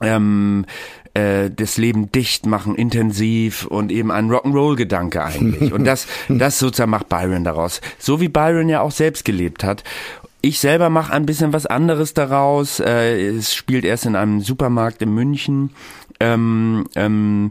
Ähm, 0.00 0.64
äh, 1.14 1.50
das 1.50 1.76
Leben 1.76 2.12
dicht 2.12 2.46
machen, 2.46 2.74
intensiv 2.74 3.66
und 3.66 3.90
eben 3.90 4.10
ein 4.10 4.30
Rock'n'Roll-Gedanke 4.30 5.24
eigentlich. 5.24 5.72
Und 5.72 5.84
das, 5.84 6.06
das 6.28 6.58
sozusagen 6.58 6.90
macht 6.90 7.08
Byron 7.08 7.44
daraus. 7.44 7.80
So 7.98 8.20
wie 8.20 8.28
Byron 8.28 8.68
ja 8.68 8.80
auch 8.80 8.92
selbst 8.92 9.24
gelebt 9.24 9.64
hat. 9.64 9.82
Ich 10.40 10.60
selber 10.60 10.88
mache 10.88 11.12
ein 11.12 11.26
bisschen 11.26 11.52
was 11.52 11.66
anderes 11.66 12.14
daraus. 12.14 12.78
Äh, 12.78 13.28
es 13.30 13.54
spielt 13.54 13.84
erst 13.84 14.06
in 14.06 14.14
einem 14.14 14.40
Supermarkt 14.40 15.02
in 15.02 15.12
München. 15.12 15.70
Ähm, 16.20 16.86
ähm, 16.94 17.50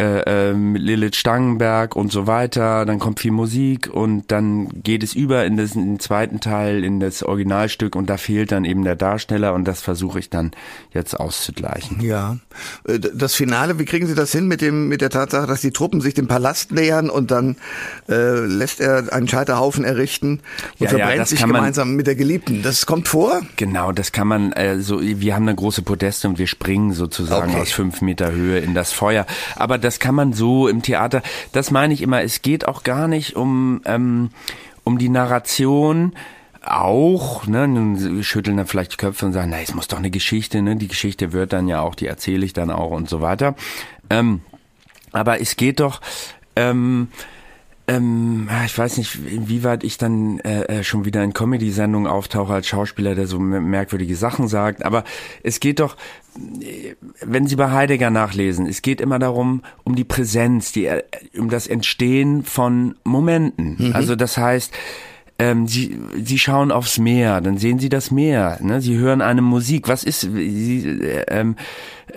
äh, 0.00 0.50
äh, 0.50 0.54
mit 0.54 0.80
Lilith 0.80 1.16
Stangenberg 1.16 1.94
und 1.94 2.10
so 2.10 2.26
weiter. 2.26 2.86
Dann 2.86 2.98
kommt 2.98 3.20
viel 3.20 3.32
Musik 3.32 3.90
und 3.92 4.32
dann 4.32 4.82
geht 4.82 5.02
es 5.02 5.12
über 5.12 5.44
in, 5.44 5.58
das, 5.58 5.74
in 5.74 5.84
den 5.86 6.00
zweiten 6.00 6.40
Teil, 6.40 6.84
in 6.84 7.00
das 7.00 7.22
Originalstück 7.22 7.94
und 7.94 8.08
da 8.08 8.16
fehlt 8.16 8.50
dann 8.50 8.64
eben 8.64 8.82
der 8.82 8.96
Darsteller 8.96 9.52
und 9.52 9.66
das 9.66 9.82
versuche 9.82 10.18
ich 10.18 10.30
dann 10.30 10.52
jetzt 10.94 11.20
auszugleichen. 11.20 12.00
Ja, 12.00 12.38
äh, 12.88 12.98
das 12.98 13.34
Finale, 13.34 13.78
wie 13.78 13.84
kriegen 13.84 14.06
Sie 14.06 14.14
das 14.14 14.32
hin 14.32 14.46
mit 14.46 14.62
dem 14.62 14.88
mit 14.88 15.02
der 15.02 15.10
Tatsache, 15.10 15.46
dass 15.46 15.60
die 15.60 15.70
Truppen 15.70 16.00
sich 16.00 16.14
dem 16.14 16.28
Palast 16.28 16.72
nähern 16.72 17.10
und 17.10 17.30
dann 17.30 17.56
äh, 18.08 18.40
lässt 18.40 18.80
er 18.80 19.12
einen 19.12 19.28
Scheiterhaufen 19.28 19.84
errichten 19.84 20.40
und 20.78 20.80
ja, 20.80 20.88
verbrennt 20.88 21.16
ja, 21.18 21.26
sich 21.26 21.40
gemeinsam 21.40 21.88
man, 21.88 21.96
mit 21.98 22.06
der 22.06 22.14
Geliebten. 22.14 22.62
Das 22.62 22.86
kommt 22.86 23.06
vor? 23.06 23.42
Genau, 23.56 23.92
das 23.92 24.12
kann 24.12 24.28
man. 24.28 24.52
Äh, 24.52 24.80
so, 24.80 25.02
wir 25.02 25.34
haben 25.34 25.46
eine 25.46 25.56
große 25.56 25.82
Podeste 25.82 26.26
und 26.26 26.38
wir 26.38 26.46
springen 26.46 26.94
sozusagen 26.94 27.50
okay. 27.50 27.60
aus 27.60 27.72
fünf 27.72 28.00
Meter 28.00 28.32
Höhe 28.32 28.60
in 28.60 28.72
das 28.72 28.92
Feuer. 28.92 29.26
Aber 29.56 29.76
das 29.76 29.89
das 29.90 29.98
kann 29.98 30.14
man 30.14 30.32
so 30.32 30.68
im 30.68 30.82
Theater, 30.82 31.20
das 31.50 31.72
meine 31.72 31.92
ich 31.92 32.00
immer, 32.00 32.22
es 32.22 32.42
geht 32.42 32.68
auch 32.68 32.84
gar 32.84 33.08
nicht 33.08 33.34
um, 33.34 33.80
ähm, 33.86 34.30
um 34.84 34.98
die 34.98 35.08
Narration, 35.08 36.12
auch, 36.64 37.44
ne, 37.48 37.66
nun 37.66 38.22
schütteln 38.22 38.56
dann 38.56 38.68
vielleicht 38.68 38.92
die 38.92 38.98
Köpfe 38.98 39.26
und 39.26 39.32
sagen, 39.32 39.50
na, 39.50 39.60
es 39.60 39.74
muss 39.74 39.88
doch 39.88 39.98
eine 39.98 40.12
Geschichte, 40.12 40.62
ne, 40.62 40.76
die 40.76 40.86
Geschichte 40.86 41.32
wird 41.32 41.52
dann 41.52 41.66
ja 41.66 41.80
auch, 41.80 41.96
die 41.96 42.06
erzähle 42.06 42.46
ich 42.46 42.52
dann 42.52 42.70
auch 42.70 42.92
und 42.92 43.08
so 43.08 43.20
weiter. 43.20 43.56
Ähm, 44.10 44.42
aber 45.10 45.40
es 45.40 45.56
geht 45.56 45.80
doch, 45.80 46.00
ähm, 46.54 47.08
ähm, 47.90 48.48
ich 48.64 48.78
weiß 48.78 48.98
nicht, 48.98 49.18
inwieweit 49.26 49.82
ich 49.82 49.98
dann 49.98 50.38
äh, 50.40 50.62
äh, 50.62 50.84
schon 50.84 51.04
wieder 51.04 51.24
in 51.24 51.32
Comedy-Sendungen 51.32 52.10
auftauche 52.10 52.52
als 52.52 52.68
Schauspieler, 52.68 53.16
der 53.16 53.26
so 53.26 53.40
merkwürdige 53.40 54.14
Sachen 54.14 54.46
sagt. 54.46 54.84
Aber 54.84 55.02
es 55.42 55.58
geht 55.58 55.80
doch, 55.80 55.96
äh, 56.60 56.94
wenn 57.20 57.48
Sie 57.48 57.56
bei 57.56 57.70
Heidegger 57.72 58.10
nachlesen, 58.10 58.66
es 58.66 58.82
geht 58.82 59.00
immer 59.00 59.18
darum, 59.18 59.62
um 59.82 59.96
die 59.96 60.04
Präsenz, 60.04 60.70
die, 60.70 60.86
äh, 60.86 61.02
um 61.36 61.50
das 61.50 61.66
Entstehen 61.66 62.44
von 62.44 62.94
Momenten. 63.02 63.76
Mhm. 63.78 63.96
Also 63.96 64.14
das 64.14 64.38
heißt, 64.38 64.72
ähm, 65.40 65.66
sie, 65.66 65.98
sie 66.22 66.38
schauen 66.38 66.70
aufs 66.70 66.98
Meer, 66.98 67.40
dann 67.40 67.58
sehen 67.58 67.78
sie 67.78 67.88
das 67.88 68.10
Meer, 68.10 68.58
ne? 68.60 68.80
sie 68.80 68.98
hören 68.98 69.22
eine 69.22 69.42
Musik. 69.42 69.88
Was 69.88 70.04
ist, 70.04 70.20
sie, 70.20 70.84
äh, 70.86 71.24
ähm, 71.28 71.56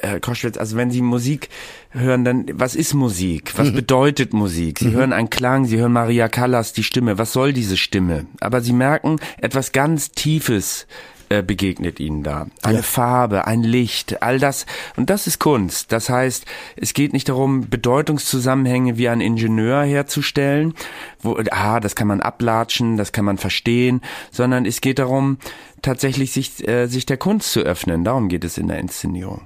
äh, 0.02 0.20
Koschwitz, 0.20 0.58
also 0.58 0.76
wenn 0.76 0.92
sie 0.92 1.02
Musik 1.02 1.50
hören, 1.94 2.26
dann, 2.26 2.46
was 2.54 2.76
ist 2.76 2.94
Musik? 2.94 3.54
Was 3.58 3.70
mhm. 3.70 3.76
bedeutet 3.76 4.34
Musik? 4.34 4.80
Sie 4.80 4.90
mhm. 4.90 4.94
hören 4.94 5.14
einen 5.14 5.30
Klang, 5.30 5.66
sie 5.66 5.78
hören 5.78 5.94
Maria 5.94 6.28
Callas, 6.28 6.74
die 6.74 6.84
Stimme. 6.84 7.18
Was 7.18 7.34
soll 7.34 7.54
diese 7.54 7.78
Stimme? 7.78 8.26
Aber 8.40 8.62
sie 8.62 8.74
merken 8.74 9.18
etwas 9.40 9.72
ganz 9.72 10.12
Tiefes 10.12 10.88
äh, 11.34 11.42
begegnet 11.42 12.00
ihnen 12.00 12.22
da. 12.22 12.48
Eine 12.62 12.78
ja. 12.78 12.84
Farbe, 12.84 13.48
ein 13.48 13.64
Licht, 13.64 14.22
all 14.22 14.40
das. 14.40 14.66
Und 14.96 15.10
das 15.10 15.26
ist 15.26 15.40
Kunst. 15.40 15.92
Das 15.92 16.10
heißt, 16.10 16.46
es 16.76 16.94
geht 16.94 17.14
nicht 17.14 17.28
darum, 17.28 17.70
Bedeutungszusammenhänge 17.70 18.98
wie 18.98 19.10
ein 19.10 19.20
Ingenieur 19.22 19.84
herzustellen, 19.84 20.76
wo, 21.22 21.40
ah, 21.50 21.80
das 21.80 21.96
kann 21.96 22.08
man 22.08 22.22
ablatschen, 22.22 22.98
das 22.98 23.14
kann 23.14 23.26
man 23.26 23.38
verstehen, 23.38 24.02
sondern 24.32 24.66
es 24.66 24.80
geht 24.80 25.00
darum, 25.00 25.38
tatsächlich 25.82 26.32
sich, 26.32 26.68
äh, 26.68 26.88
sich 26.88 27.06
der 27.06 27.18
Kunst 27.18 27.52
zu 27.52 27.62
öffnen. 27.62 28.04
Darum 28.04 28.30
geht 28.30 28.44
es 28.44 28.58
in 28.58 28.68
der 28.68 28.80
Inszenierung. 28.80 29.42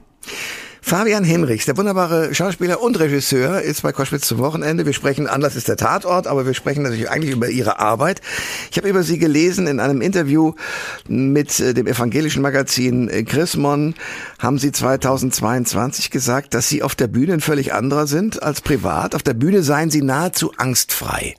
Fabian 0.88 1.26
Hinrichs, 1.26 1.66
der 1.66 1.76
wunderbare 1.76 2.34
Schauspieler 2.34 2.82
und 2.82 2.98
Regisseur, 2.98 3.62
ist 3.62 3.82
bei 3.82 3.92
Koschwitz 3.92 4.26
zum 4.26 4.38
Wochenende. 4.38 4.86
Wir 4.86 4.94
sprechen, 4.94 5.28
anders 5.28 5.58
ist 5.58 5.68
der 5.68 5.76
Tatort, 5.76 6.28
aber 6.28 6.46
wir 6.46 6.54
sprechen 6.54 6.84
natürlich 6.84 7.10
eigentlich 7.10 7.34
über 7.34 7.50
Ihre 7.50 7.80
Arbeit. 7.80 8.22
Ich 8.72 8.78
habe 8.78 8.88
über 8.88 9.04
Sie 9.04 9.20
gelesen 9.20 9.68
in 9.68 9.82
einem 9.82 10.00
Interview 10.00 10.54
mit 11.10 11.60
äh, 11.60 11.74
dem 11.74 11.88
evangelischen 11.88 12.42
Magazin 12.42 13.10
äh, 13.10 13.24
Chrismon. 13.24 13.96
Haben 14.40 14.60
Sie 14.60 14.72
2022 14.72 16.10
gesagt, 16.10 16.54
dass 16.54 16.70
Sie 16.70 16.82
auf 16.82 16.96
der 16.96 17.08
Bühne 17.08 17.34
ein 17.34 17.42
völlig 17.42 17.74
anderer 17.74 18.08
sind 18.08 18.42
als 18.42 18.62
privat. 18.62 19.14
Auf 19.14 19.24
der 19.24 19.34
Bühne 19.34 19.64
seien 19.64 19.92
Sie 19.92 20.02
nahezu 20.02 20.54
angstfrei. 20.56 21.36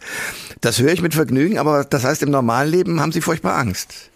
Das 0.61 0.78
höre 0.78 0.93
ich 0.93 1.00
mit 1.00 1.14
Vergnügen, 1.14 1.57
aber 1.57 1.85
das 1.85 2.05
heißt, 2.05 2.23
im 2.23 2.31
normalen 2.31 2.71
Leben 2.71 3.00
haben 3.00 3.12
Sie 3.12 3.23
furchtbar 3.23 3.57
Angst. 3.57 4.11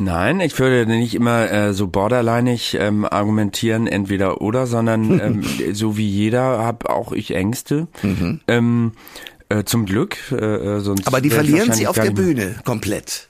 Nein, 0.00 0.40
ich 0.40 0.58
würde 0.58 0.86
nicht 0.86 1.14
immer 1.14 1.50
äh, 1.52 1.74
so 1.74 1.86
borderlineig 1.86 2.72
ähm, 2.72 3.04
argumentieren, 3.04 3.86
entweder 3.86 4.40
oder, 4.40 4.66
sondern 4.66 5.20
ähm, 5.20 5.74
so 5.74 5.98
wie 5.98 6.08
jeder 6.08 6.40
habe 6.40 6.88
auch 6.88 7.12
ich 7.12 7.34
Ängste. 7.34 7.86
Mhm. 8.02 8.40
Ähm, 8.48 8.92
äh, 9.50 9.64
zum 9.64 9.84
Glück. 9.84 10.16
Äh, 10.32 10.36
äh 10.36 10.80
sonst 10.80 11.06
Aber 11.06 11.20
die 11.20 11.28
verlieren 11.28 11.72
Sie 11.72 11.86
auf 11.86 11.96
der 11.96 12.12
Bühne 12.12 12.56
komplett. 12.64 13.28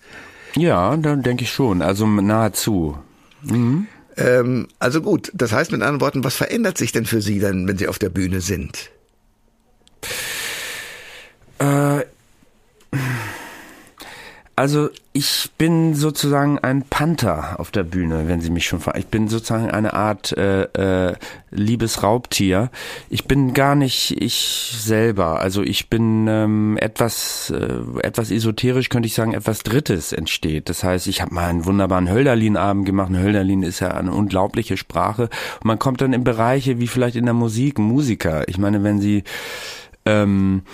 Ja, 0.55 0.97
dann 0.97 1.25
denke 1.25 1.43
ich 1.43 1.51
schon. 1.51 1.83
Also 1.83 2.07
nahezu. 2.07 2.97
Mhm. 3.43 3.89
Ähm, 4.17 4.69
also 4.79 5.03
gut, 5.03 5.33
das 5.35 5.51
heißt 5.51 5.73
mit 5.73 5.83
anderen 5.83 6.01
Worten, 6.01 6.23
was 6.23 6.37
verändert 6.37 6.79
sich 6.79 6.93
denn 6.93 7.05
für 7.05 7.21
Sie 7.21 7.41
dann, 7.41 7.67
wenn 7.67 7.79
Sie 7.79 7.89
auf 7.89 7.99
der 7.99 8.11
Bühne 8.11 8.41
sind? 8.41 8.91
Äh, 11.59 12.03
Also 14.61 14.91
ich 15.15 15.49
bin 15.57 15.95
sozusagen 15.95 16.59
ein 16.59 16.83
Panther 16.83 17.59
auf 17.59 17.71
der 17.71 17.83
Bühne, 17.83 18.29
wenn 18.29 18.43
Sie 18.43 18.51
mich 18.51 18.67
schon 18.67 18.81
fragen. 18.81 18.99
Ich 18.99 19.07
bin 19.07 19.27
sozusagen 19.27 19.71
eine 19.71 19.95
Art 19.95 20.37
äh, 20.37 20.65
äh, 20.65 21.15
Liebesraubtier. 21.51 22.71
Ich 23.09 23.25
bin 23.25 23.55
gar 23.55 23.75
nicht 23.75 24.21
ich 24.21 24.75
selber. 24.79 25.41
Also 25.41 25.63
ich 25.63 25.89
bin 25.89 26.27
ähm, 26.29 26.77
etwas 26.79 27.49
äh, 27.49 27.79
etwas 28.03 28.31
esoterisch, 28.31 28.91
könnte 28.91 29.07
ich 29.07 29.15
sagen, 29.15 29.33
etwas 29.33 29.61
Drittes 29.61 30.13
entsteht. 30.13 30.69
Das 30.69 30.85
heißt, 30.85 31.07
ich 31.07 31.23
habe 31.23 31.33
mal 31.33 31.49
einen 31.49 31.65
wunderbaren 31.65 32.11
Hölderlin-Abend 32.11 32.85
gemacht. 32.85 33.11
Hölderlin 33.13 33.63
ist 33.63 33.81
ja 33.81 33.93
eine 33.93 34.13
unglaubliche 34.13 34.77
Sprache. 34.77 35.23
Und 35.23 35.65
man 35.65 35.79
kommt 35.79 36.03
dann 36.03 36.13
in 36.13 36.23
Bereiche 36.23 36.79
wie 36.79 36.87
vielleicht 36.87 37.17
in 37.17 37.25
der 37.25 37.33
Musik, 37.33 37.79
Musiker. 37.79 38.47
Ich 38.47 38.59
meine, 38.59 38.83
wenn 38.83 39.01
Sie 39.01 39.25
ähm, 40.05 40.65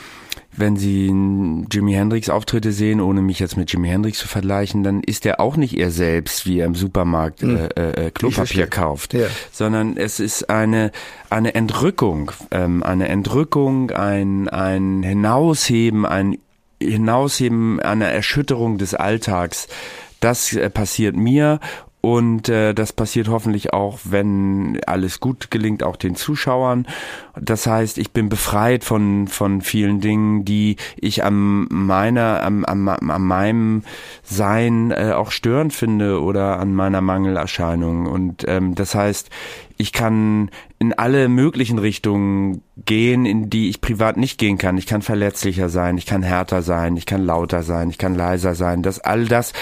wenn 0.57 0.77
Sie 0.77 1.07
Jimi 1.71 1.93
Hendrix 1.93 2.29
Auftritte 2.29 2.73
sehen, 2.73 3.01
ohne 3.01 3.23
mich 3.23 3.39
jetzt 3.39 3.57
mit 3.57 3.73
Jimi 3.73 3.89
Hendrix 3.89 4.19
zu 4.19 4.29
vergleichen, 4.29 4.83
dann 4.83 5.03
ist 5.03 5.27
er 5.27 5.41
auch 5.41 5.57
nicht 5.57 5.77
er 5.77 5.91
selbst, 5.91 6.47
wie 6.47 6.61
er 6.61 6.67
im 6.67 6.75
Supermarkt 6.75 7.43
hm. 7.43 7.57
äh, 7.57 8.07
äh, 8.07 8.11
Klopapier 8.11 8.67
kauft, 8.67 9.15
ja. 9.15 9.27
sondern 9.53 9.97
es 9.97 10.21
ist 10.21 10.51
eine 10.51 10.93
eine 11.31 11.55
Entrückung, 11.55 12.33
ähm, 12.51 12.83
eine 12.83 13.09
Entrückung, 13.09 13.91
ein 13.91 14.49
ein 14.49 15.03
Hinausheben, 15.03 16.07
ein 16.07 16.39
Hinausheben 16.81 17.81
einer 17.81 18.07
Erschütterung 18.07 18.79
des 18.79 18.95
Alltags. 18.95 19.69
Das 20.21 20.53
äh, 20.53 20.71
passiert 20.71 21.17
mir 21.17 21.61
und 22.01 22.49
äh, 22.49 22.73
das 22.73 22.93
passiert 22.93 23.29
hoffentlich 23.29 23.73
auch, 23.73 23.99
wenn 24.05 24.79
alles 24.87 25.19
gut 25.19 25.51
gelingt, 25.51 25.83
auch 25.83 25.97
den 25.97 26.15
Zuschauern. 26.15 26.87
Das 27.41 27.67
heißt, 27.67 27.99
ich 27.99 28.13
bin 28.13 28.29
befreit 28.29 28.85
von 28.85 29.27
von 29.27 29.61
vielen 29.61 30.01
Dingen, 30.01 30.45
die 30.45 30.77
ich 30.97 31.25
an 31.25 31.67
meiner, 31.69 32.43
am, 32.45 32.65
am, 32.65 32.89
an 32.89 33.23
meinem 33.23 33.83
Sein 34.23 34.93
äh, 34.93 35.13
auch 35.17 35.33
störend 35.33 35.73
finde 35.73 36.23
oder 36.23 36.61
an 36.61 36.75
meiner 36.75 37.01
Mangelerscheinung. 37.01 38.07
Und 38.07 38.45
ähm, 38.47 38.77
das 38.77 38.95
heißt, 38.95 39.31
ich 39.79 39.93
kann 39.93 40.51
in 40.79 40.93
alle 40.93 41.29
möglichen 41.29 41.79
Richtungen 41.79 42.63
gehen, 42.85 43.27
in 43.27 43.51
die 43.51 43.69
ich 43.69 43.81
privat 43.81 44.17
nicht 44.17 44.39
gehen 44.39 44.59
kann. 44.59 44.79
Ich 44.79 44.87
kann 44.87 45.03
verletzlicher 45.03 45.69
sein, 45.69 45.99
ich 45.99 46.07
kann 46.07 46.23
härter 46.23 46.63
sein, 46.63 46.97
ich 46.97 47.07
kann 47.07 47.25
lauter 47.25 47.63
sein, 47.63 47.91
ich 47.91 47.99
kann 47.99 48.15
leiser 48.15 48.55
sein. 48.55 48.83
Das 48.83 49.01
all 49.01 49.27
das 49.27 49.53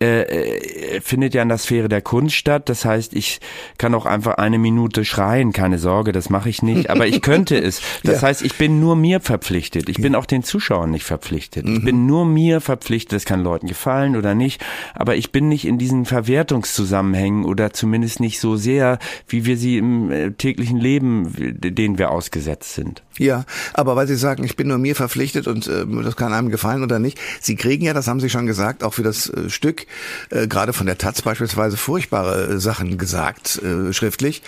äh, 0.00 0.22
äh, 0.22 1.00
findet 1.00 1.34
ja 1.34 1.42
in 1.42 1.48
der 1.48 1.58
Sphäre 1.58 1.88
der 1.88 2.02
Kunst 2.02 2.36
statt. 2.36 2.68
Das 2.68 2.84
heißt, 2.84 3.14
ich 3.14 3.40
kann 3.78 3.94
auch 3.94 4.06
einfach 4.06 4.34
eine 4.34 4.58
Minute 4.58 5.04
schreien, 5.04 5.52
keine 5.52 5.78
Sorge, 5.78 6.12
das 6.12 6.30
mache 6.30 6.48
ich 6.48 6.62
nicht, 6.62 6.88
aber 6.88 7.06
ich 7.06 7.20
könnte 7.22 7.58
es. 7.58 7.82
Das 8.04 8.20
ja. 8.22 8.28
heißt, 8.28 8.42
ich 8.42 8.54
bin 8.54 8.80
nur 8.80 8.96
mir 8.96 9.20
verpflichtet. 9.20 9.88
Ich 9.88 9.96
bin 9.96 10.14
auch 10.14 10.24
den 10.24 10.42
Zuschauern 10.42 10.90
nicht 10.90 11.04
verpflichtet. 11.04 11.66
Mhm. 11.66 11.76
Ich 11.76 11.84
bin 11.84 12.06
nur 12.06 12.24
mir 12.24 12.60
verpflichtet. 12.60 13.16
Es 13.16 13.24
kann 13.24 13.42
Leuten 13.42 13.66
gefallen 13.66 14.16
oder 14.16 14.34
nicht, 14.34 14.64
aber 14.94 15.16
ich 15.16 15.32
bin 15.32 15.48
nicht 15.48 15.66
in 15.66 15.78
diesen 15.78 16.04
Verwertungszusammenhängen 16.04 17.44
oder 17.44 17.72
zumindest 17.72 18.20
nicht 18.20 18.40
so 18.40 18.56
sehr, 18.56 18.98
wie 19.26 19.46
wir 19.46 19.56
sie 19.56 19.78
im 19.78 20.10
äh, 20.10 20.30
täglichen 20.30 20.78
Leben, 20.78 21.34
denen 21.36 21.98
wir 21.98 22.10
ausgesetzt 22.10 22.74
sind. 22.74 23.02
Ja, 23.18 23.44
aber 23.74 23.96
weil 23.96 24.06
Sie 24.06 24.16
sagen, 24.16 24.44
ich 24.44 24.56
bin 24.56 24.68
nur 24.68 24.78
mir 24.78 24.94
verpflichtet 24.94 25.46
und 25.46 25.66
äh, 25.66 25.84
das 26.02 26.16
kann 26.16 26.32
einem 26.32 26.50
gefallen 26.50 26.82
oder 26.82 26.98
nicht. 26.98 27.18
Sie 27.40 27.56
kriegen 27.56 27.84
ja, 27.84 27.92
das 27.92 28.08
haben 28.08 28.20
Sie 28.20 28.30
schon 28.30 28.46
gesagt, 28.46 28.84
auch 28.84 28.94
für 28.94 29.02
das 29.02 29.28
äh, 29.30 29.50
Stück, 29.50 29.86
äh, 30.30 30.46
gerade 30.46 30.72
von 30.72 30.86
der 30.86 30.98
Taz 30.98 31.22
beispielsweise, 31.22 31.76
furchtbare 31.76 32.54
äh, 32.54 32.58
Sachen 32.58 32.98
gesagt, 32.98 33.60
äh, 33.62 33.92
schriftlich. 33.92 34.42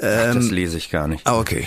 Ähm, 0.00 0.18
Ach, 0.20 0.34
das 0.34 0.46
ähm, 0.46 0.52
lese 0.52 0.76
ich 0.76 0.90
gar 0.90 1.08
nicht. 1.08 1.26
Ah, 1.26 1.38
okay. 1.38 1.66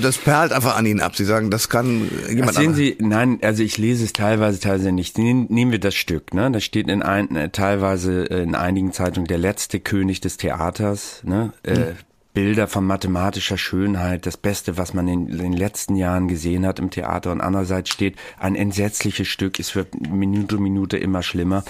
Das 0.00 0.18
perlt 0.18 0.52
einfach 0.52 0.76
an 0.76 0.86
Ihnen 0.86 1.00
ab. 1.00 1.16
Sie 1.16 1.24
sagen, 1.24 1.50
das 1.50 1.68
kann 1.68 2.08
jemand 2.28 2.50
Ach, 2.50 2.60
Sehen 2.60 2.74
Sie, 2.74 2.96
nein, 3.00 3.38
also 3.42 3.62
ich 3.62 3.78
lese 3.78 4.04
es 4.04 4.12
teilweise, 4.12 4.60
teilweise 4.60 4.92
nicht. 4.92 5.18
Nehmen 5.18 5.72
wir 5.72 5.80
das 5.80 5.94
Stück, 5.94 6.34
ne? 6.34 6.50
Da 6.50 6.60
steht 6.60 6.88
in 6.88 7.02
ein, 7.02 7.34
äh, 7.36 7.48
teilweise 7.50 8.24
in 8.24 8.54
einigen 8.54 8.92
Zeitungen 8.92 9.26
der 9.26 9.38
letzte 9.38 9.80
König 9.80 10.20
des 10.20 10.36
Theaters, 10.36 11.20
ne? 11.24 11.52
Hm. 11.66 11.96
Bilder 12.34 12.66
von 12.66 12.84
mathematischer 12.84 13.56
Schönheit, 13.56 14.26
das 14.26 14.36
Beste, 14.36 14.76
was 14.76 14.92
man 14.92 15.06
in, 15.06 15.38
den 15.38 15.52
letzten 15.52 15.94
Jahren 15.94 16.26
gesehen 16.26 16.66
hat 16.66 16.80
im 16.80 16.90
Theater. 16.90 17.30
Und 17.30 17.40
andererseits 17.40 17.90
steht 17.90 18.16
ein 18.38 18.56
entsetzliches 18.56 19.28
Stück, 19.28 19.60
es 19.60 19.76
wird 19.76 19.94
Minute 20.10 20.58
Minute 20.58 20.96
immer 20.98 21.22
schlimmer. 21.22 21.62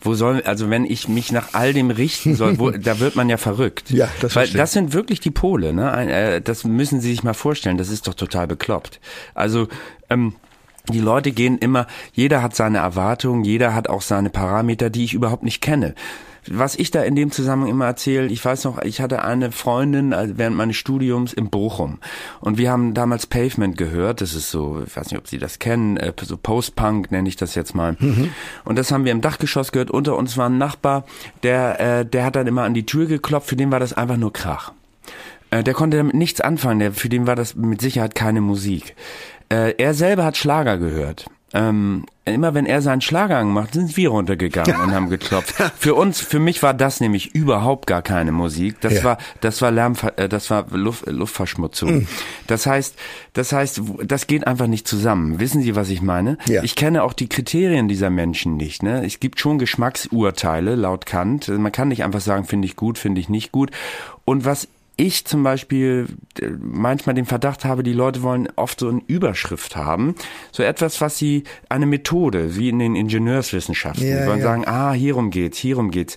Wo 0.00 0.14
soll, 0.14 0.40
also 0.46 0.70
wenn 0.70 0.86
ich 0.86 1.06
mich 1.06 1.32
nach 1.32 1.52
all 1.52 1.74
dem 1.74 1.90
richten 1.90 2.34
soll, 2.34 2.58
wo, 2.58 2.70
da 2.70 2.98
wird 2.98 3.14
man 3.14 3.28
ja 3.28 3.36
verrückt. 3.36 3.90
Ja, 3.90 4.08
das 4.22 4.34
Weil 4.34 4.48
das 4.48 4.72
sind 4.72 4.94
wirklich 4.94 5.20
die 5.20 5.30
Pole, 5.30 5.74
ne? 5.74 6.10
Äh, 6.10 6.40
das 6.40 6.64
müssen 6.64 7.02
Sie 7.02 7.10
sich 7.10 7.22
mal 7.22 7.34
vorstellen, 7.34 7.76
das 7.76 7.90
ist 7.90 8.08
doch 8.08 8.14
total 8.14 8.46
bekloppt. 8.46 9.00
Also, 9.34 9.68
ähm, 10.08 10.34
die 10.90 11.00
Leute 11.00 11.32
gehen 11.32 11.58
immer, 11.58 11.86
jeder 12.14 12.42
hat 12.42 12.56
seine 12.56 12.78
Erwartungen, 12.78 13.44
jeder 13.44 13.74
hat 13.74 13.90
auch 13.90 14.02
seine 14.02 14.30
Parameter, 14.30 14.88
die 14.88 15.04
ich 15.04 15.12
überhaupt 15.12 15.42
nicht 15.42 15.60
kenne 15.60 15.94
was 16.48 16.76
ich 16.76 16.90
da 16.90 17.02
in 17.02 17.14
dem 17.14 17.30
Zusammenhang 17.30 17.70
immer 17.70 17.86
erzähle, 17.86 18.26
ich 18.26 18.44
weiß 18.44 18.64
noch, 18.64 18.82
ich 18.82 19.00
hatte 19.00 19.22
eine 19.22 19.52
Freundin 19.52 20.12
äh, 20.12 20.28
während 20.36 20.56
meines 20.56 20.76
Studiums 20.76 21.32
in 21.32 21.50
Bochum 21.50 21.98
und 22.40 22.58
wir 22.58 22.70
haben 22.70 22.94
damals 22.94 23.26
Pavement 23.26 23.76
gehört, 23.76 24.20
das 24.20 24.34
ist 24.34 24.50
so, 24.50 24.82
ich 24.86 24.96
weiß 24.96 25.10
nicht, 25.10 25.18
ob 25.18 25.28
Sie 25.28 25.38
das 25.38 25.58
kennen, 25.58 25.96
äh, 25.96 26.12
so 26.22 26.36
Post-Punk 26.36 27.10
nenne 27.10 27.28
ich 27.28 27.36
das 27.36 27.54
jetzt 27.54 27.74
mal. 27.74 27.96
Mhm. 27.98 28.30
Und 28.64 28.76
das 28.78 28.92
haben 28.92 29.04
wir 29.04 29.12
im 29.12 29.20
Dachgeschoss 29.20 29.72
gehört, 29.72 29.90
unter 29.90 30.16
uns 30.16 30.36
war 30.36 30.48
ein 30.48 30.58
Nachbar, 30.58 31.04
der, 31.42 31.80
äh, 31.80 32.06
der 32.06 32.24
hat 32.24 32.36
dann 32.36 32.46
immer 32.46 32.62
an 32.62 32.74
die 32.74 32.86
Tür 32.86 33.06
geklopft, 33.06 33.48
für 33.48 33.56
den 33.56 33.70
war 33.70 33.80
das 33.80 33.92
einfach 33.92 34.16
nur 34.16 34.32
Krach. 34.32 34.72
Der 35.52 35.74
konnte 35.74 35.96
damit 35.96 36.14
nichts 36.14 36.40
anfangen, 36.40 36.80
der, 36.80 36.92
für 36.92 37.08
den 37.08 37.28
war 37.28 37.36
das 37.36 37.54
mit 37.54 37.80
Sicherheit 37.80 38.16
keine 38.16 38.40
Musik. 38.40 38.96
Er 39.48 39.94
selber 39.94 40.24
hat 40.24 40.36
Schlager 40.36 40.76
gehört 40.76 41.30
ähm, 41.56 42.04
immer 42.26 42.52
wenn 42.52 42.66
er 42.66 42.82
seinen 42.82 43.00
Schlager 43.00 43.38
angemacht, 43.38 43.72
sind 43.72 43.96
wir 43.96 44.10
runtergegangen 44.10 44.76
und 44.82 44.92
haben 44.92 45.08
geklopft. 45.08 45.54
Für 45.78 45.94
uns, 45.94 46.20
für 46.20 46.38
mich 46.38 46.62
war 46.62 46.74
das 46.74 47.00
nämlich 47.00 47.34
überhaupt 47.34 47.86
gar 47.86 48.02
keine 48.02 48.30
Musik. 48.30 48.80
Das 48.82 48.94
ja. 48.94 49.04
war, 49.04 49.18
das 49.40 49.62
war 49.62 49.70
Lärm, 49.70 49.94
äh, 50.16 50.28
das 50.28 50.50
war 50.50 50.66
Luft, 50.70 51.06
Luftverschmutzung. 51.06 52.00
Mhm. 52.00 52.08
Das 52.46 52.66
heißt, 52.66 52.96
das 53.32 53.52
heißt, 53.52 53.80
das 54.04 54.26
geht 54.26 54.46
einfach 54.46 54.66
nicht 54.66 54.86
zusammen. 54.86 55.40
Wissen 55.40 55.62
Sie, 55.62 55.74
was 55.76 55.88
ich 55.88 56.02
meine? 56.02 56.36
Ja. 56.46 56.62
Ich 56.62 56.74
kenne 56.74 57.02
auch 57.02 57.14
die 57.14 57.28
Kriterien 57.28 57.88
dieser 57.88 58.10
Menschen 58.10 58.56
nicht. 58.56 58.82
Ne? 58.82 59.04
Es 59.06 59.18
gibt 59.18 59.40
schon 59.40 59.58
Geschmacksurteile 59.58 60.74
laut 60.74 61.06
Kant. 61.06 61.48
Man 61.48 61.72
kann 61.72 61.88
nicht 61.88 62.04
einfach 62.04 62.20
sagen, 62.20 62.44
finde 62.44 62.66
ich 62.66 62.76
gut, 62.76 62.98
finde 62.98 63.20
ich 63.20 63.30
nicht 63.30 63.50
gut. 63.50 63.70
Und 64.26 64.44
was 64.44 64.68
ich 64.96 65.24
zum 65.24 65.42
Beispiel 65.42 66.06
manchmal 66.60 67.14
den 67.14 67.26
Verdacht 67.26 67.64
habe, 67.64 67.82
die 67.82 67.92
Leute 67.92 68.22
wollen 68.22 68.48
oft 68.56 68.80
so 68.80 68.88
eine 68.88 69.02
Überschrift 69.06 69.76
haben. 69.76 70.14
So 70.52 70.62
etwas, 70.62 71.00
was 71.00 71.18
sie, 71.18 71.44
eine 71.68 71.86
Methode, 71.86 72.56
wie 72.56 72.68
in 72.68 72.78
den 72.78 72.96
Ingenieurswissenschaften. 72.96 74.06
Ja, 74.06 74.20
die 74.20 74.26
wollen 74.26 74.38
ja. 74.38 74.44
sagen, 74.44 74.64
ah, 74.66 74.92
hierum 74.92 75.30
geht's, 75.30 75.58
hierum 75.58 75.90
geht's. 75.90 76.16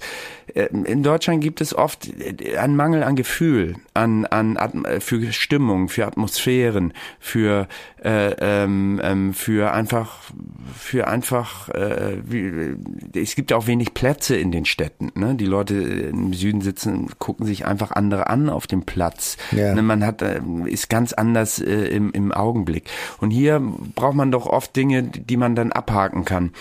Äh, 0.53 0.67
in 0.71 1.03
Deutschland 1.03 1.41
gibt 1.41 1.61
es 1.61 1.75
oft 1.75 2.09
äh, 2.19 2.57
einen 2.57 2.75
Mangel 2.75 3.03
an 3.03 3.15
Gefühl, 3.15 3.75
an, 3.93 4.25
an, 4.25 4.57
für 4.99 5.31
Stimmung, 5.31 5.89
für 5.89 6.05
Atmosphären, 6.05 6.93
für, 7.19 7.67
äh, 8.03 8.31
ähm, 8.39 8.99
ähm, 9.03 9.33
für 9.33 9.71
einfach, 9.73 10.31
für 10.77 11.07
einfach, 11.07 11.69
äh, 11.69 12.17
wie, 12.23 12.75
es 13.19 13.35
gibt 13.35 13.53
auch 13.53 13.67
wenig 13.67 13.93
Plätze 13.93 14.35
in 14.37 14.51
den 14.51 14.65
Städten. 14.65 15.11
Ne? 15.15 15.35
Die 15.35 15.45
Leute 15.45 15.75
im 15.75 16.33
Süden 16.33 16.61
sitzen, 16.61 17.09
gucken 17.19 17.45
sich 17.45 17.65
einfach 17.65 17.91
andere 17.91 18.27
an 18.27 18.49
auf 18.49 18.67
dem 18.67 18.83
Platz. 18.83 19.37
Ja. 19.51 19.73
Ne, 19.73 19.81
man 19.81 20.05
hat, 20.09 20.21
äh, 20.21 20.41
ist 20.65 20.89
ganz 20.89 21.13
anders 21.13 21.59
äh, 21.59 21.85
im, 21.87 22.11
im 22.11 22.31
Augenblick. 22.31 22.83
Und 23.19 23.31
hier 23.31 23.61
braucht 23.95 24.15
man 24.15 24.31
doch 24.31 24.45
oft 24.45 24.75
Dinge, 24.75 25.03
die 25.03 25.37
man 25.37 25.55
dann 25.55 25.71
abhaken 25.71 26.25
kann. 26.25 26.51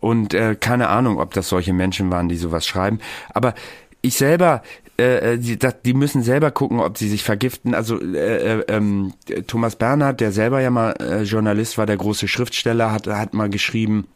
Und 0.00 0.34
äh, 0.34 0.54
keine 0.54 0.88
Ahnung, 0.88 1.18
ob 1.18 1.32
das 1.34 1.48
solche 1.48 1.72
Menschen 1.72 2.10
waren, 2.10 2.28
die 2.28 2.36
sowas 2.36 2.66
schreiben. 2.66 2.98
Aber 3.32 3.54
ich 4.02 4.16
selber, 4.16 4.62
äh, 4.98 5.32
äh 5.32 5.38
die, 5.38 5.58
die 5.84 5.94
müssen 5.94 6.22
selber 6.22 6.50
gucken, 6.50 6.80
ob 6.80 6.98
sie 6.98 7.08
sich 7.08 7.24
vergiften. 7.24 7.74
Also 7.74 8.00
äh, 8.00 8.58
äh, 8.58 8.64
ähm, 8.68 9.14
Thomas 9.46 9.76
Bernhard, 9.76 10.20
der 10.20 10.30
selber 10.30 10.60
ja 10.60 10.70
mal 10.70 10.92
äh, 11.00 11.22
Journalist 11.22 11.78
war, 11.78 11.86
der 11.86 11.96
große 11.96 12.28
Schriftsteller, 12.28 12.92
hat, 12.92 13.06
hat 13.06 13.32
mal 13.32 13.48
geschrieben, 13.48 14.06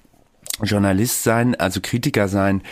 Journalist 0.63 1.23
sein, 1.23 1.55
also 1.55 1.81
Kritiker 1.81 2.29
sein, 2.29 2.63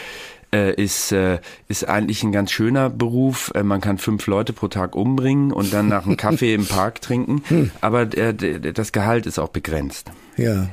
äh, 0.56 0.72
ist, 0.82 1.12
äh, 1.12 1.38
ist 1.68 1.88
eigentlich 1.88 2.22
ein 2.22 2.32
ganz 2.32 2.50
schöner 2.50 2.88
Beruf. 2.90 3.52
Äh, 3.54 3.62
man 3.62 3.80
kann 3.80 3.98
fünf 3.98 4.26
Leute 4.26 4.52
pro 4.52 4.68
Tag 4.68 4.96
umbringen 4.96 5.52
und 5.52 5.72
dann 5.72 5.88
nach 5.88 6.06
einem 6.06 6.16
Kaffee 6.26 6.54
im 6.54 6.66
Park 6.66 7.00
trinken. 7.00 7.42
Hm. 7.48 7.70
Aber 7.80 8.06
das 8.06 8.92
Gehalt 8.92 9.26
ist 9.26 9.38
auch 9.38 9.48
begrenzt. 9.48 10.10
Ja. 10.36 10.68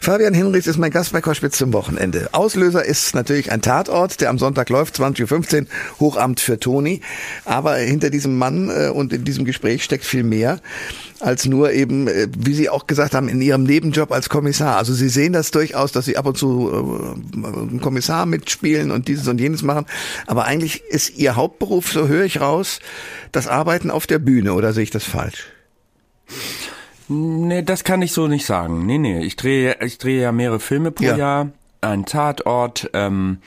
Fabian 0.00 0.34
Hinrichs 0.34 0.66
ist 0.66 0.78
mein 0.78 0.90
Gast 0.90 1.12
bei 1.12 1.20
Koschwitz 1.20 1.58
zum 1.58 1.72
Wochenende. 1.72 2.28
Auslöser 2.32 2.84
ist 2.84 3.14
natürlich 3.14 3.52
ein 3.52 3.62
Tatort, 3.62 4.20
der 4.20 4.30
am 4.30 4.38
Sonntag 4.38 4.68
läuft, 4.70 4.98
20.15 4.98 5.62
Uhr, 5.62 5.66
Hochamt 6.00 6.40
für 6.40 6.58
Toni. 6.58 7.00
Aber 7.44 7.76
hinter 7.76 8.10
diesem 8.10 8.38
Mann 8.38 8.70
äh, 8.70 8.88
und 8.88 9.12
in 9.12 9.24
diesem 9.24 9.44
Gespräch 9.44 9.84
steckt 9.84 10.04
viel 10.04 10.22
mehr 10.22 10.60
als 11.20 11.44
nur 11.44 11.72
eben, 11.72 12.08
äh, 12.08 12.28
wie 12.36 12.54
Sie 12.54 12.68
auch 12.68 12.86
gesagt 12.86 13.14
haben, 13.14 13.28
in 13.28 13.40
Ihrem 13.40 13.62
Nebenjob 13.62 14.10
als 14.10 14.28
Kommissar. 14.28 14.76
Also 14.76 14.94
Sie 14.94 15.08
sehen 15.08 15.32
das 15.32 15.50
durchaus, 15.50 15.92
dass 15.92 16.06
Sie 16.06 16.16
ab 16.16 16.26
und 16.26 16.36
zu 16.36 16.70
äh, 16.70 17.46
einen 17.46 17.80
Kommissar 17.80 18.26
mitspielen 18.26 18.90
und 18.90 19.08
dieses 19.08 19.28
und 19.28 19.40
jenes 19.40 19.62
machen. 19.62 19.86
Aber 20.26 20.44
eigentlich 20.44 20.82
ist 20.84 21.16
Ihr 21.16 21.36
Hauptberuf, 21.36 21.92
so 21.92 22.08
höre 22.08 22.24
ich 22.24 22.40
raus, 22.40 22.80
das 23.32 23.46
Arbeiten 23.46 23.90
auf 23.90 24.06
der 24.06 24.18
Bühne. 24.18 24.54
Oder 24.54 24.72
sehe 24.72 24.82
ich 24.82 24.90
das 24.90 25.04
falsch? 25.04 25.46
Nee, 27.12 27.62
das 27.62 27.82
kann 27.82 28.02
ich 28.02 28.12
so 28.12 28.28
nicht 28.28 28.46
sagen. 28.46 28.86
Nee, 28.86 28.98
nee, 28.98 29.20
ich 29.20 29.34
drehe, 29.34 29.76
ich 29.82 29.98
drehe 29.98 30.22
ja 30.22 30.30
mehrere 30.30 30.60
Filme 30.60 30.92
pro 30.92 31.02
ja. 31.02 31.16
Jahr 31.16 31.48
einen 31.80 32.04
Tatort. 32.04 32.88
Ähm, 32.94 33.38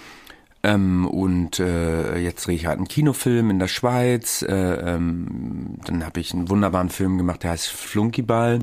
ähm, 0.63 1.07
und 1.07 1.61
äh, 1.61 2.17
jetzt 2.17 2.45
drehe 2.45 2.55
ich 2.55 2.65
halt 2.65 2.77
einen 2.77 2.89
Kinofilm 2.89 3.49
in 3.49 3.59
der 3.59 3.69
Schweiz. 3.69 4.41
Äh, 4.41 4.53
ähm, 4.53 5.77
dann 5.85 6.05
habe 6.05 6.19
ich 6.19 6.33
einen 6.33 6.49
wunderbaren 6.49 6.89
Film 6.89 7.17
gemacht, 7.17 7.43
der 7.43 7.51
heißt 7.51 7.69
Flunkyball. 7.69 8.59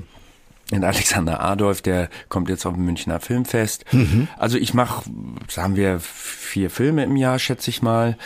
In 0.71 0.85
Alexander 0.85 1.43
Adolf, 1.43 1.81
der 1.81 2.11
kommt 2.29 2.51
jetzt 2.51 2.67
auf 2.67 2.75
dem 2.75 2.85
Münchner 2.85 3.21
Filmfest. 3.21 3.87
Mhm. 3.93 4.29
Also 4.37 4.59
ich 4.59 4.75
mache, 4.75 5.11
sagen 5.49 5.77
wir, 5.77 5.99
vier 5.99 6.69
Filme 6.69 7.05
im 7.05 7.17
Jahr, 7.17 7.39
schätze 7.39 7.71
ich 7.71 7.81
mal. 7.81 8.19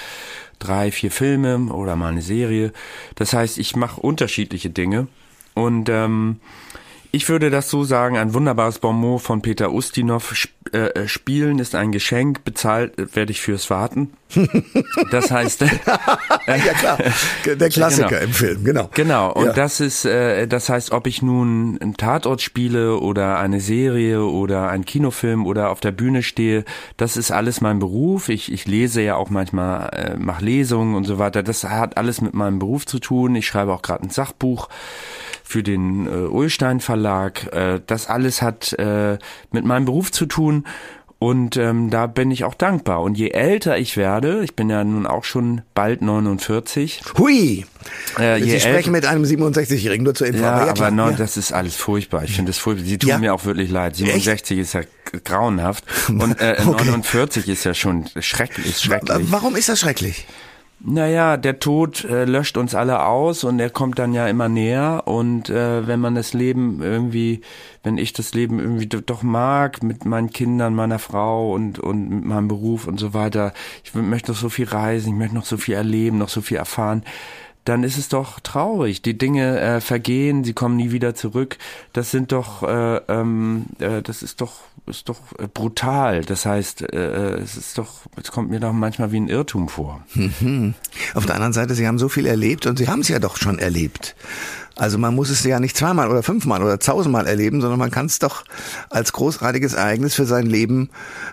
Drei, 0.59 0.91
vier 0.91 1.13
Filme 1.13 1.73
oder 1.73 1.95
mal 1.95 2.11
eine 2.11 2.23
Serie. 2.23 2.73
Das 3.15 3.33
heißt, 3.33 3.59
ich 3.59 3.77
mache 3.77 4.01
unterschiedliche 4.01 4.71
Dinge. 4.71 5.07
Und 5.55 5.89
ähm, 5.89 6.41
ich 7.15 7.29
würde 7.29 7.49
das 7.49 7.71
so 7.71 7.85
sagen, 7.85 8.17
ein 8.17 8.35
wunderbares 8.35 8.81
Bonmot 8.81 9.23
von 9.23 9.41
Peter 9.41 9.73
Ustinov. 9.73 10.49
Äh, 10.73 10.79
äh, 10.79 11.09
Spielen 11.09 11.61
ist 11.61 11.77
ein 11.77 11.93
Geschenk, 11.93 12.43
bezahlt 12.43 12.99
äh, 12.99 13.15
werde 13.15 13.31
ich 13.31 13.41
fürs 13.41 13.71
Warten. 13.71 14.13
Das 15.11 15.31
heißt, 15.31 15.63
äh, 15.63 15.69
ja 16.47 16.73
klar, 16.73 16.99
der 17.47 17.69
Klassiker 17.69 18.09
genau. 18.09 18.23
im 18.23 18.33
Film, 18.33 18.65
genau. 18.65 18.91
Genau. 18.95 19.33
Und 19.33 19.47
ja. 19.47 19.53
das 19.53 19.79
ist, 19.79 20.05
äh, 20.05 20.49
das 20.49 20.69
heißt, 20.69 20.91
ob 20.91 21.07
ich 21.07 21.23
nun 21.23 21.79
einen 21.81 21.97
Tatort 21.97 22.43
spiele 22.43 22.99
oder 22.99 23.39
eine 23.39 23.61
Serie 23.61 24.25
oder 24.25 24.69
einen 24.69 24.85
Kinofilm 24.85 25.47
oder 25.47 25.71
auf 25.71 25.81
der 25.81 25.93
Bühne 25.93 26.23
stehe, 26.23 26.65
das 26.97 27.17
ist 27.17 27.31
alles 27.31 27.61
mein 27.61 27.79
Beruf. 27.79 28.29
Ich, 28.29 28.51
ich 28.51 28.67
lese 28.67 29.03
ja 29.03 29.15
auch 29.15 29.31
manchmal, 29.31 30.17
mache 30.19 30.45
Lesungen 30.45 30.97
und 30.97 31.05
so 31.05 31.19
weiter. 31.19 31.43
Das 31.45 31.63
hat 31.65 31.97
alles 31.97 32.21
mit 32.21 32.35
meinem 32.35 32.59
Beruf 32.59 32.87
zu 32.87 32.99
tun. 32.99 33.37
Ich 33.37 33.47
schreibe 33.47 33.73
auch 33.73 33.83
gerade 33.83 34.03
ein 34.03 34.11
Sachbuch 34.11 34.69
für 35.45 35.63
den 35.63 36.07
äh, 36.07 36.27
Ulstein 36.27 36.81
Verlag. 36.81 37.53
Äh, 37.53 37.81
das 37.87 38.09
alles 38.09 38.43
hat 38.43 38.73
äh, 38.73 39.19
mit 39.53 39.65
meinem 39.65 39.85
Beruf 39.85 40.11
zu 40.11 40.27
tun 40.27 40.65
und 41.25 41.57
ähm, 41.57 41.89
da 41.89 42.07
bin 42.07 42.31
ich 42.31 42.45
auch 42.45 42.55
dankbar. 42.55 43.01
Und 43.01 43.17
je 43.17 43.31
älter 43.31 43.79
ich 43.79 43.97
werde, 43.97 44.45
ich 44.45 44.57
bin 44.57 44.69
ja 44.69 44.85
nun 44.85 45.07
auch 45.07 45.25
schon 45.25 45.63
bald 45.73 46.03
49. 46.03 47.01
Hui! 47.17 47.65
Äh, 48.19 48.43
Sie 48.43 48.61
sprechen 48.61 48.93
mit 48.93 49.07
einem 49.07 49.25
67-Jährigen, 49.25 50.05
nur 50.05 50.15
zur 50.15 50.27
Info. 50.27 50.43
Ja, 50.43 50.69
aber 50.69 50.91
no, 50.91 51.09
ja. 51.09 51.17
das 51.17 51.39
ist 51.39 51.53
alles 51.53 51.77
furchtbar. 51.77 52.25
Ich 52.25 52.37
finde 52.37 52.51
das 52.51 52.59
furchtbar. 52.59 52.87
Sie 52.87 52.99
tun 52.99 53.09
ja? 53.09 53.19
mir 53.19 53.33
auch 53.33 53.45
wirklich 53.47 53.71
leid. 53.71 53.97
67 53.97 54.59
Echt? 54.59 54.67
ist 54.67 54.75
ja 54.75 54.83
grauenhaft. 55.25 55.85
Und 56.09 56.41
äh, 56.41 56.57
okay. 56.67 56.85
49 56.85 57.49
ist 57.49 57.65
ja 57.65 57.73
schon 57.73 58.05
schrecklich. 58.21 58.79
Schrecklich. 58.79 59.31
Warum 59.31 59.57
ist 59.57 59.71
das 59.71 59.81
schrecklich? 59.81 60.27
Naja, 60.87 61.39
der 61.39 61.61
Tod 61.61 62.05
äh, 62.05 62.27
löscht 62.27 62.59
uns 62.59 62.75
alle 62.75 63.07
aus 63.07 63.43
und 63.43 63.59
er 63.59 63.71
kommt 63.71 63.99
dann 63.99 64.13
ja 64.13 64.29
immer 64.29 64.51
näher. 64.51 65.05
Und 65.07 65.49
äh, 65.49 65.87
wenn 65.87 65.99
man 65.99 66.15
das 66.15 66.35
Leben 66.35 66.83
irgendwie, 66.83 67.41
wenn 67.83 67.97
ich 67.97 68.13
das 68.13 68.35
Leben 68.35 68.61
irgendwie 68.61 68.87
doch 68.87 69.23
mag, 69.23 69.83
mit 69.83 70.05
meinen 70.05 70.29
Kindern, 70.29 70.75
meiner 70.75 70.99
Frau 70.99 71.55
und, 71.55 71.79
und 71.79 72.11
mit 72.11 72.25
meinem 72.27 72.49
Beruf 72.49 72.87
und 72.87 73.01
so 73.01 73.15
weiter, 73.15 73.55
ich 73.83 73.95
möchte 73.95 74.33
noch 74.33 74.39
so 74.39 74.51
viel 74.51 74.67
reisen, 74.67 75.15
ich 75.15 75.19
möchte 75.19 75.35
noch 75.35 75.47
so 75.47 75.57
viel 75.57 75.75
erleben, 75.75 76.19
noch 76.19 76.29
so 76.29 76.43
viel 76.43 76.59
erfahren, 76.59 77.03
dann 77.65 77.83
ist 77.83 77.97
es 77.97 78.09
doch 78.09 78.41
traurig. 78.41 79.03
Die 79.03 79.17
Dinge 79.17 79.59
äh, 79.61 79.81
vergehen, 79.81 80.45
sie 80.45 80.53
kommen 80.53 80.77
nie 80.77 80.91
wieder 80.91 81.15
zurück. 81.15 81.57
Das 81.93 82.11
sind 82.11 82.33
doch, 82.33 82.63
äh, 82.63 82.97
ähm, 83.09 83.67
äh, 83.79 84.03
das 84.03 84.23
ist 84.23 84.41
doch, 84.41 84.61
ist 84.87 85.09
doch 85.09 85.21
äh, 85.39 85.49
brutal. 85.53 86.23
Das 86.23 86.45
heißt, 86.45 86.83
äh, 86.83 86.87
äh, 86.97 87.41
es 87.41 87.57
ist 87.57 87.79
doch, 87.79 88.03
es 88.21 88.31
kommt 88.31 88.51
mir 88.51 88.61
doch 88.61 88.73
manchmal 88.73 89.13
wie 89.13 89.21
ein 89.21 89.29
Irrtum 89.29 89.69
vor. 89.69 90.05
Mhm. 90.15 90.75
Auf 91.15 91.27
der 91.27 91.37
anderen 91.37 91.55
Seite, 91.55 91.75
Sie 91.75 91.87
haben 91.87 91.99
so 91.99 92.09
viel 92.09 92.27
erlebt 92.27 92.67
und 92.67 92.79
Sie 92.79 92.89
haben 92.89 93.01
es 93.01 93.09
ja 93.09 93.19
doch 93.19 93.37
schon 93.37 93.59
erlebt. 93.59 94.15
Also 94.77 94.99
man 94.99 95.15
muss 95.15 95.31
es 95.31 95.45
ja 95.45 95.61
nicht 95.61 95.77
zweimal 95.77 96.11
oder 96.11 96.23
fünfmal 96.23 96.63
oder 96.63 96.79
tausendmal 96.79 97.27
erleben, 97.27 97.61
sondern 97.61 97.79
man 97.79 97.91
kann 97.91 98.07
es 98.07 98.19
doch 98.19 98.45
als 98.91 99.13
großartiges 99.13 99.75
Ereignis 99.75 100.15
für 100.15 100.27
sein 100.27 100.47
Leben 100.47 100.91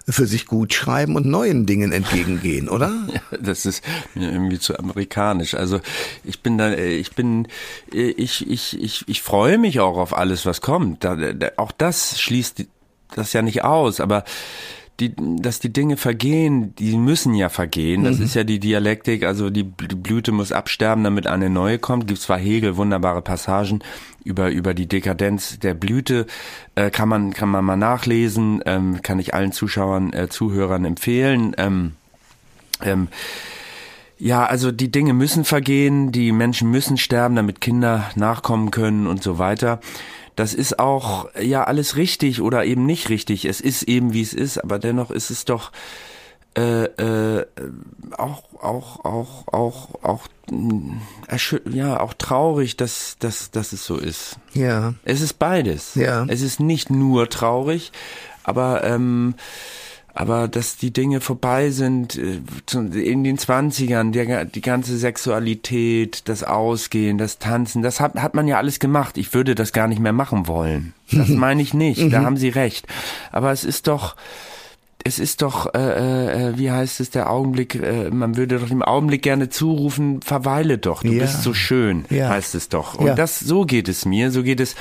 für 0.07 0.27
sich 0.27 0.45
gut 0.45 0.73
schreiben 0.73 1.15
und 1.15 1.25
neuen 1.25 1.65
Dingen 1.65 1.91
entgegengehen, 1.91 2.69
oder? 2.69 2.91
Ja, 3.11 3.37
das 3.41 3.65
ist 3.65 3.83
mir 4.13 4.31
irgendwie 4.31 4.59
zu 4.59 4.77
amerikanisch. 4.77 5.55
Also 5.55 5.81
ich 6.23 6.41
bin 6.41 6.57
da, 6.57 6.73
ich 6.73 7.13
bin, 7.13 7.47
ich, 7.91 8.49
ich, 8.49 8.81
ich, 8.81 9.03
ich 9.07 9.21
freue 9.21 9.57
mich 9.57 9.79
auch 9.79 9.97
auf 9.97 10.15
alles, 10.15 10.45
was 10.45 10.61
kommt. 10.61 11.05
Auch 11.57 11.71
das 11.71 12.21
schließt 12.21 12.65
das 13.15 13.33
ja 13.33 13.41
nicht 13.41 13.63
aus, 13.63 13.99
aber 13.99 14.23
die, 15.01 15.13
dass 15.17 15.59
die 15.59 15.73
Dinge 15.73 15.97
vergehen, 15.97 16.75
die 16.75 16.95
müssen 16.95 17.33
ja 17.33 17.49
vergehen. 17.49 18.03
Das 18.03 18.19
mhm. 18.19 18.25
ist 18.25 18.35
ja 18.35 18.43
die 18.43 18.59
Dialektik, 18.59 19.23
also 19.23 19.49
die, 19.49 19.63
Blüte 19.63 20.31
muss 20.31 20.51
absterben, 20.51 21.03
damit 21.03 21.27
eine 21.27 21.49
neue 21.49 21.79
kommt. 21.79 22.07
Gibt 22.07 22.21
zwar 22.21 22.37
Hegel 22.37 22.77
wunderbare 22.77 23.21
Passagen 23.21 23.79
über 24.23 24.51
über 24.51 24.75
die 24.75 24.87
Dekadenz 24.87 25.57
der 25.59 25.73
Blüte, 25.73 26.27
äh, 26.75 26.91
kann 26.91 27.09
man 27.09 27.33
kann 27.33 27.49
man 27.49 27.65
mal 27.65 27.75
nachlesen, 27.75 28.61
ähm, 28.65 29.01
kann 29.01 29.19
ich 29.19 29.33
allen 29.33 29.51
Zuschauern, 29.51 30.13
äh, 30.13 30.29
Zuhörern 30.29 30.85
empfehlen. 30.85 31.55
Ähm, 31.57 31.93
ähm, 32.83 33.07
ja, 34.19 34.45
also 34.45 34.71
die 34.71 34.91
Dinge 34.91 35.13
müssen 35.13 35.45
vergehen, 35.45 36.11
die 36.11 36.31
Menschen 36.31 36.69
müssen 36.69 36.97
sterben, 36.97 37.35
damit 37.35 37.59
Kinder 37.59 38.11
nachkommen 38.15 38.69
können 38.69 39.07
und 39.07 39.23
so 39.23 39.39
weiter 39.39 39.79
das 40.35 40.53
ist 40.53 40.79
auch 40.79 41.27
ja 41.39 41.63
alles 41.63 41.95
richtig 41.95 42.41
oder 42.41 42.65
eben 42.65 42.85
nicht 42.85 43.09
richtig. 43.09 43.45
Es 43.45 43.61
ist 43.61 43.83
eben 43.83 44.13
wie 44.13 44.21
es 44.21 44.33
ist, 44.33 44.57
aber 44.57 44.79
dennoch 44.79 45.11
ist 45.11 45.29
es 45.29 45.45
doch 45.45 45.71
äh, 46.57 46.83
äh, 46.83 47.45
auch 48.17 48.43
auch 48.61 49.05
auch 49.05 49.47
auch 49.53 49.89
auch 50.03 50.27
ja 51.69 51.99
auch 51.99 52.13
traurig, 52.13 52.75
dass 52.75 53.15
dass 53.19 53.51
dass 53.51 53.71
es 53.71 53.85
so 53.85 53.97
ist. 53.97 54.37
Ja. 54.53 54.93
Es 55.05 55.21
ist 55.21 55.39
beides. 55.39 55.95
Ja. 55.95 56.25
Es 56.27 56.41
ist 56.41 56.59
nicht 56.59 56.89
nur 56.89 57.29
traurig, 57.29 57.91
aber 58.43 58.83
ähm, 58.83 59.35
aber 60.13 60.47
dass 60.47 60.77
die 60.77 60.91
Dinge 60.91 61.21
vorbei 61.21 61.71
sind 61.71 62.17
äh, 62.17 62.39
in 62.99 63.23
den 63.23 63.37
Zwanzigern, 63.37 64.11
die 64.11 64.61
ganze 64.61 64.97
Sexualität, 64.97 66.27
das 66.27 66.43
Ausgehen, 66.43 67.17
das 67.17 67.39
Tanzen, 67.39 67.81
das 67.81 67.99
hat, 67.99 68.15
hat 68.15 68.33
man 68.33 68.47
ja 68.47 68.57
alles 68.57 68.79
gemacht. 68.79 69.17
Ich 69.17 69.33
würde 69.33 69.55
das 69.55 69.73
gar 69.73 69.87
nicht 69.87 69.99
mehr 69.99 70.13
machen 70.13 70.47
wollen. 70.47 70.93
Das 71.11 71.29
meine 71.29 71.61
ich 71.61 71.73
nicht, 71.73 72.11
da 72.11 72.21
mhm. 72.21 72.25
haben 72.25 72.37
Sie 72.37 72.49
recht. 72.49 72.87
Aber 73.31 73.51
es 73.51 73.63
ist 73.63 73.87
doch, 73.87 74.15
es 75.03 75.19
ist 75.19 75.41
doch, 75.41 75.73
äh, 75.73 76.49
äh, 76.49 76.57
wie 76.57 76.71
heißt 76.71 76.99
es, 76.99 77.09
der 77.09 77.29
Augenblick, 77.29 77.75
äh, 77.75 78.09
man 78.09 78.37
würde 78.37 78.59
doch 78.59 78.69
im 78.69 78.83
Augenblick 78.83 79.21
gerne 79.21 79.49
zurufen, 79.49 80.21
verweile 80.21 80.77
doch, 80.77 81.03
du 81.03 81.11
ja. 81.11 81.23
bist 81.23 81.41
so 81.43 81.53
schön, 81.53 82.05
ja. 82.09 82.29
heißt 82.29 82.55
es 82.55 82.69
doch. 82.69 82.95
Und 82.95 83.07
ja. 83.07 83.15
das, 83.15 83.39
so 83.39 83.65
geht 83.65 83.87
es 83.87 84.05
mir, 84.05 84.31
so 84.31 84.43
geht 84.43 84.59
es 84.59 84.75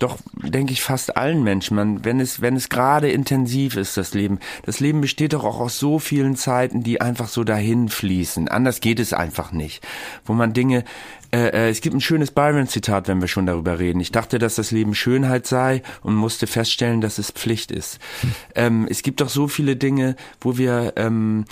doch, 0.00 0.18
denke 0.42 0.72
ich, 0.72 0.82
fast 0.82 1.16
allen 1.16 1.44
Menschen. 1.44 1.76
Man, 1.76 2.04
wenn 2.04 2.20
es, 2.20 2.40
wenn 2.40 2.56
es 2.56 2.70
gerade 2.70 3.10
intensiv 3.10 3.76
ist, 3.76 3.98
das 3.98 4.14
Leben. 4.14 4.40
Das 4.64 4.80
Leben 4.80 5.02
besteht 5.02 5.34
doch 5.34 5.44
auch 5.44 5.60
aus 5.60 5.78
so 5.78 5.98
vielen 5.98 6.36
Zeiten, 6.36 6.82
die 6.82 7.02
einfach 7.02 7.28
so 7.28 7.44
dahin 7.44 7.90
fließen. 7.90 8.48
Anders 8.48 8.80
geht 8.80 8.98
es 8.98 9.12
einfach 9.12 9.52
nicht. 9.52 9.86
Wo 10.24 10.32
man 10.32 10.54
Dinge, 10.54 10.84
äh, 11.32 11.48
äh, 11.48 11.68
es 11.68 11.82
gibt 11.82 11.94
ein 11.94 12.00
schönes 12.00 12.30
Byron-Zitat, 12.30 13.08
wenn 13.08 13.20
wir 13.20 13.28
schon 13.28 13.44
darüber 13.44 13.78
reden. 13.78 14.00
Ich 14.00 14.10
dachte, 14.10 14.38
dass 14.38 14.54
das 14.54 14.70
Leben 14.70 14.94
Schönheit 14.94 15.46
sei 15.46 15.82
und 16.02 16.14
musste 16.14 16.46
feststellen, 16.46 17.02
dass 17.02 17.18
es 17.18 17.30
Pflicht 17.30 17.70
ist. 17.70 17.98
Hm. 18.22 18.30
Ähm, 18.56 18.86
es 18.90 19.02
gibt 19.02 19.20
doch 19.20 19.28
so 19.28 19.46
viele 19.46 19.76
Dinge, 19.76 20.16
wo 20.40 20.58
wir, 20.58 20.94
ähm, 20.96 21.44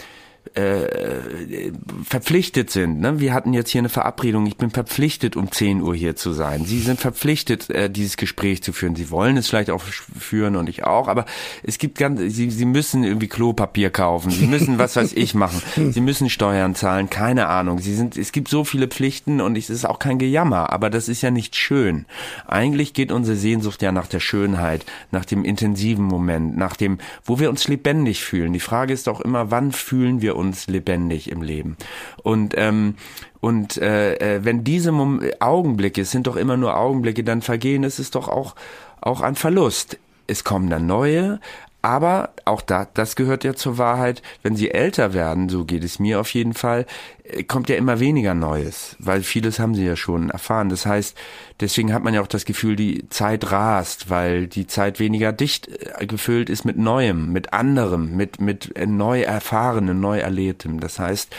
äh, 0.54 1.72
verpflichtet 2.04 2.70
sind. 2.70 3.00
Ne? 3.00 3.20
Wir 3.20 3.34
hatten 3.34 3.52
jetzt 3.52 3.70
hier 3.70 3.80
eine 3.80 3.88
Verabredung. 3.88 4.46
Ich 4.46 4.56
bin 4.56 4.70
verpflichtet, 4.70 5.36
um 5.36 5.50
10 5.50 5.82
Uhr 5.82 5.94
hier 5.94 6.16
zu 6.16 6.32
sein. 6.32 6.64
Sie 6.64 6.80
sind 6.80 7.00
verpflichtet, 7.00 7.70
äh, 7.70 7.90
dieses 7.90 8.16
Gespräch 8.16 8.62
zu 8.62 8.72
führen. 8.72 8.96
Sie 8.96 9.10
wollen 9.10 9.36
es 9.36 9.48
vielleicht 9.48 9.70
auch 9.70 9.82
führen 9.82 10.56
und 10.56 10.68
ich 10.68 10.84
auch. 10.84 11.08
Aber 11.08 11.26
es 11.62 11.78
gibt 11.78 11.98
ganz, 11.98 12.20
Sie, 12.20 12.50
Sie 12.50 12.64
müssen 12.64 13.04
irgendwie 13.04 13.28
Klopapier 13.28 13.90
kaufen. 13.90 14.30
Sie 14.30 14.46
müssen 14.46 14.78
was 14.78 14.96
weiß 14.96 15.12
ich 15.14 15.34
machen. 15.34 15.62
Sie 15.92 16.00
müssen 16.00 16.30
Steuern 16.30 16.74
zahlen. 16.74 17.10
Keine 17.10 17.48
Ahnung. 17.48 17.78
Sie 17.78 17.94
sind, 17.94 18.16
es 18.16 18.32
gibt 18.32 18.48
so 18.48 18.64
viele 18.64 18.88
Pflichten 18.88 19.40
und 19.40 19.56
es 19.56 19.70
ist 19.70 19.84
auch 19.84 19.98
kein 19.98 20.18
Gejammer. 20.18 20.72
Aber 20.72 20.90
das 20.90 21.08
ist 21.08 21.22
ja 21.22 21.30
nicht 21.30 21.56
schön. 21.56 22.06
Eigentlich 22.46 22.92
geht 22.92 23.12
unsere 23.12 23.36
Sehnsucht 23.36 23.82
ja 23.82 23.92
nach 23.92 24.06
der 24.06 24.20
Schönheit, 24.20 24.86
nach 25.10 25.24
dem 25.24 25.44
intensiven 25.44 26.04
Moment, 26.04 26.56
nach 26.56 26.76
dem, 26.76 26.98
wo 27.24 27.38
wir 27.38 27.50
uns 27.50 27.68
lebendig 27.68 28.24
fühlen. 28.24 28.52
Die 28.52 28.60
Frage 28.60 28.92
ist 28.92 29.08
auch 29.08 29.20
immer, 29.20 29.50
wann 29.50 29.72
fühlen 29.72 30.22
wir 30.22 30.36
uns 30.38 30.66
lebendig 30.68 31.30
im 31.30 31.42
Leben. 31.42 31.76
Und 32.22 32.54
ähm, 32.56 32.94
und 33.40 33.76
äh, 33.76 34.14
äh, 34.14 34.44
wenn 34.44 34.64
diese 34.64 34.92
Mom 34.92 35.20
Augenblicke, 35.40 36.00
es 36.00 36.10
sind 36.10 36.26
doch 36.26 36.36
immer 36.36 36.56
nur 36.56 36.76
Augenblicke, 36.76 37.24
dann 37.24 37.42
vergehen, 37.42 37.82
ist 37.82 37.98
es 37.98 38.10
doch 38.10 38.28
auch 38.28 38.54
auch 39.00 39.20
ein 39.20 39.34
Verlust. 39.34 39.98
Es 40.26 40.44
kommen 40.44 40.68
dann 40.68 40.86
neue, 40.86 41.40
aber 41.88 42.34
auch 42.44 42.60
da, 42.60 42.86
das 42.92 43.16
gehört 43.16 43.44
ja 43.44 43.54
zur 43.54 43.78
Wahrheit, 43.78 44.20
wenn 44.42 44.54
sie 44.54 44.70
älter 44.70 45.14
werden, 45.14 45.48
so 45.48 45.64
geht 45.64 45.82
es 45.82 45.98
mir 45.98 46.20
auf 46.20 46.34
jeden 46.34 46.52
Fall, 46.52 46.84
äh, 47.24 47.44
kommt 47.44 47.70
ja 47.70 47.76
immer 47.76 47.98
weniger 47.98 48.34
Neues, 48.34 48.94
weil 48.98 49.22
vieles 49.22 49.58
haben 49.58 49.74
sie 49.74 49.86
ja 49.86 49.96
schon 49.96 50.28
erfahren. 50.28 50.68
Das 50.68 50.84
heißt, 50.84 51.16
deswegen 51.60 51.94
hat 51.94 52.04
man 52.04 52.12
ja 52.12 52.20
auch 52.20 52.26
das 52.26 52.44
Gefühl, 52.44 52.76
die 52.76 53.08
Zeit 53.08 53.52
rast, 53.52 54.10
weil 54.10 54.48
die 54.48 54.66
Zeit 54.66 55.00
weniger 55.00 55.32
dicht 55.32 55.68
äh, 55.68 56.04
gefüllt 56.04 56.50
ist 56.50 56.66
mit 56.66 56.76
Neuem, 56.76 57.32
mit 57.32 57.54
anderem, 57.54 58.14
mit, 58.14 58.38
mit 58.38 58.74
neu 58.86 59.22
erfahrenem, 59.22 59.98
neu 59.98 60.18
erlebtem. 60.18 60.80
Das 60.80 60.98
heißt, 60.98 61.34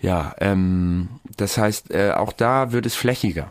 ja, 0.00 0.32
ähm, 0.38 1.08
das 1.36 1.58
heißt, 1.58 1.90
äh, 1.90 2.12
auch 2.12 2.32
da 2.32 2.70
wird 2.70 2.86
es 2.86 2.94
flächiger. 2.94 3.48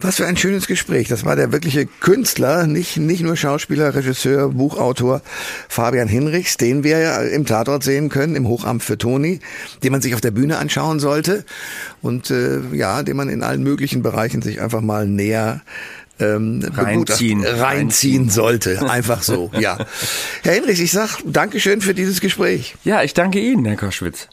Was 0.00 0.14
für 0.14 0.26
ein 0.26 0.36
schönes 0.36 0.68
Gespräch. 0.68 1.08
Das 1.08 1.24
war 1.24 1.34
der 1.34 1.50
wirkliche 1.50 1.86
Künstler, 1.86 2.68
nicht, 2.68 2.98
nicht 2.98 3.20
nur 3.20 3.36
Schauspieler, 3.36 3.96
Regisseur, 3.96 4.50
Buchautor 4.50 5.22
Fabian 5.68 6.06
Hinrichs, 6.06 6.56
den 6.56 6.84
wir 6.84 7.22
im 7.32 7.46
Tatort 7.46 7.82
sehen 7.82 8.08
können, 8.08 8.36
im 8.36 8.46
Hochamt 8.46 8.84
für 8.84 8.96
Toni, 8.96 9.40
den 9.82 9.90
man 9.90 10.00
sich 10.00 10.14
auf 10.14 10.20
der 10.20 10.30
Bühne 10.30 10.58
anschauen 10.58 11.00
sollte 11.00 11.44
und 12.00 12.30
äh, 12.30 12.60
ja, 12.72 13.02
den 13.02 13.16
man 13.16 13.28
in 13.28 13.42
allen 13.42 13.64
möglichen 13.64 14.02
Bereichen 14.02 14.40
sich 14.40 14.60
einfach 14.60 14.82
mal 14.82 15.04
näher 15.04 15.62
ähm, 16.20 16.64
reinziehen. 16.74 17.44
reinziehen 17.44 18.30
sollte. 18.30 18.88
Einfach 18.88 19.22
so, 19.22 19.50
ja. 19.58 19.78
Herr 20.42 20.54
Hinrichs, 20.54 20.78
ich 20.80 20.92
sag 20.92 21.18
Dankeschön 21.24 21.80
für 21.80 21.94
dieses 21.94 22.20
Gespräch. 22.20 22.76
Ja, 22.84 23.02
ich 23.02 23.14
danke 23.14 23.40
Ihnen, 23.40 23.64
Herr 23.64 23.76
Koschwitz. 23.76 24.28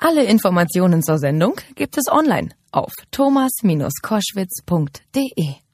Alle 0.00 0.24
Informationen 0.24 1.02
zur 1.02 1.18
Sendung 1.18 1.60
gibt 1.74 1.98
es 1.98 2.04
online 2.10 2.48
auf 2.72 2.92
thomas-koschwitz.de. 3.10 5.67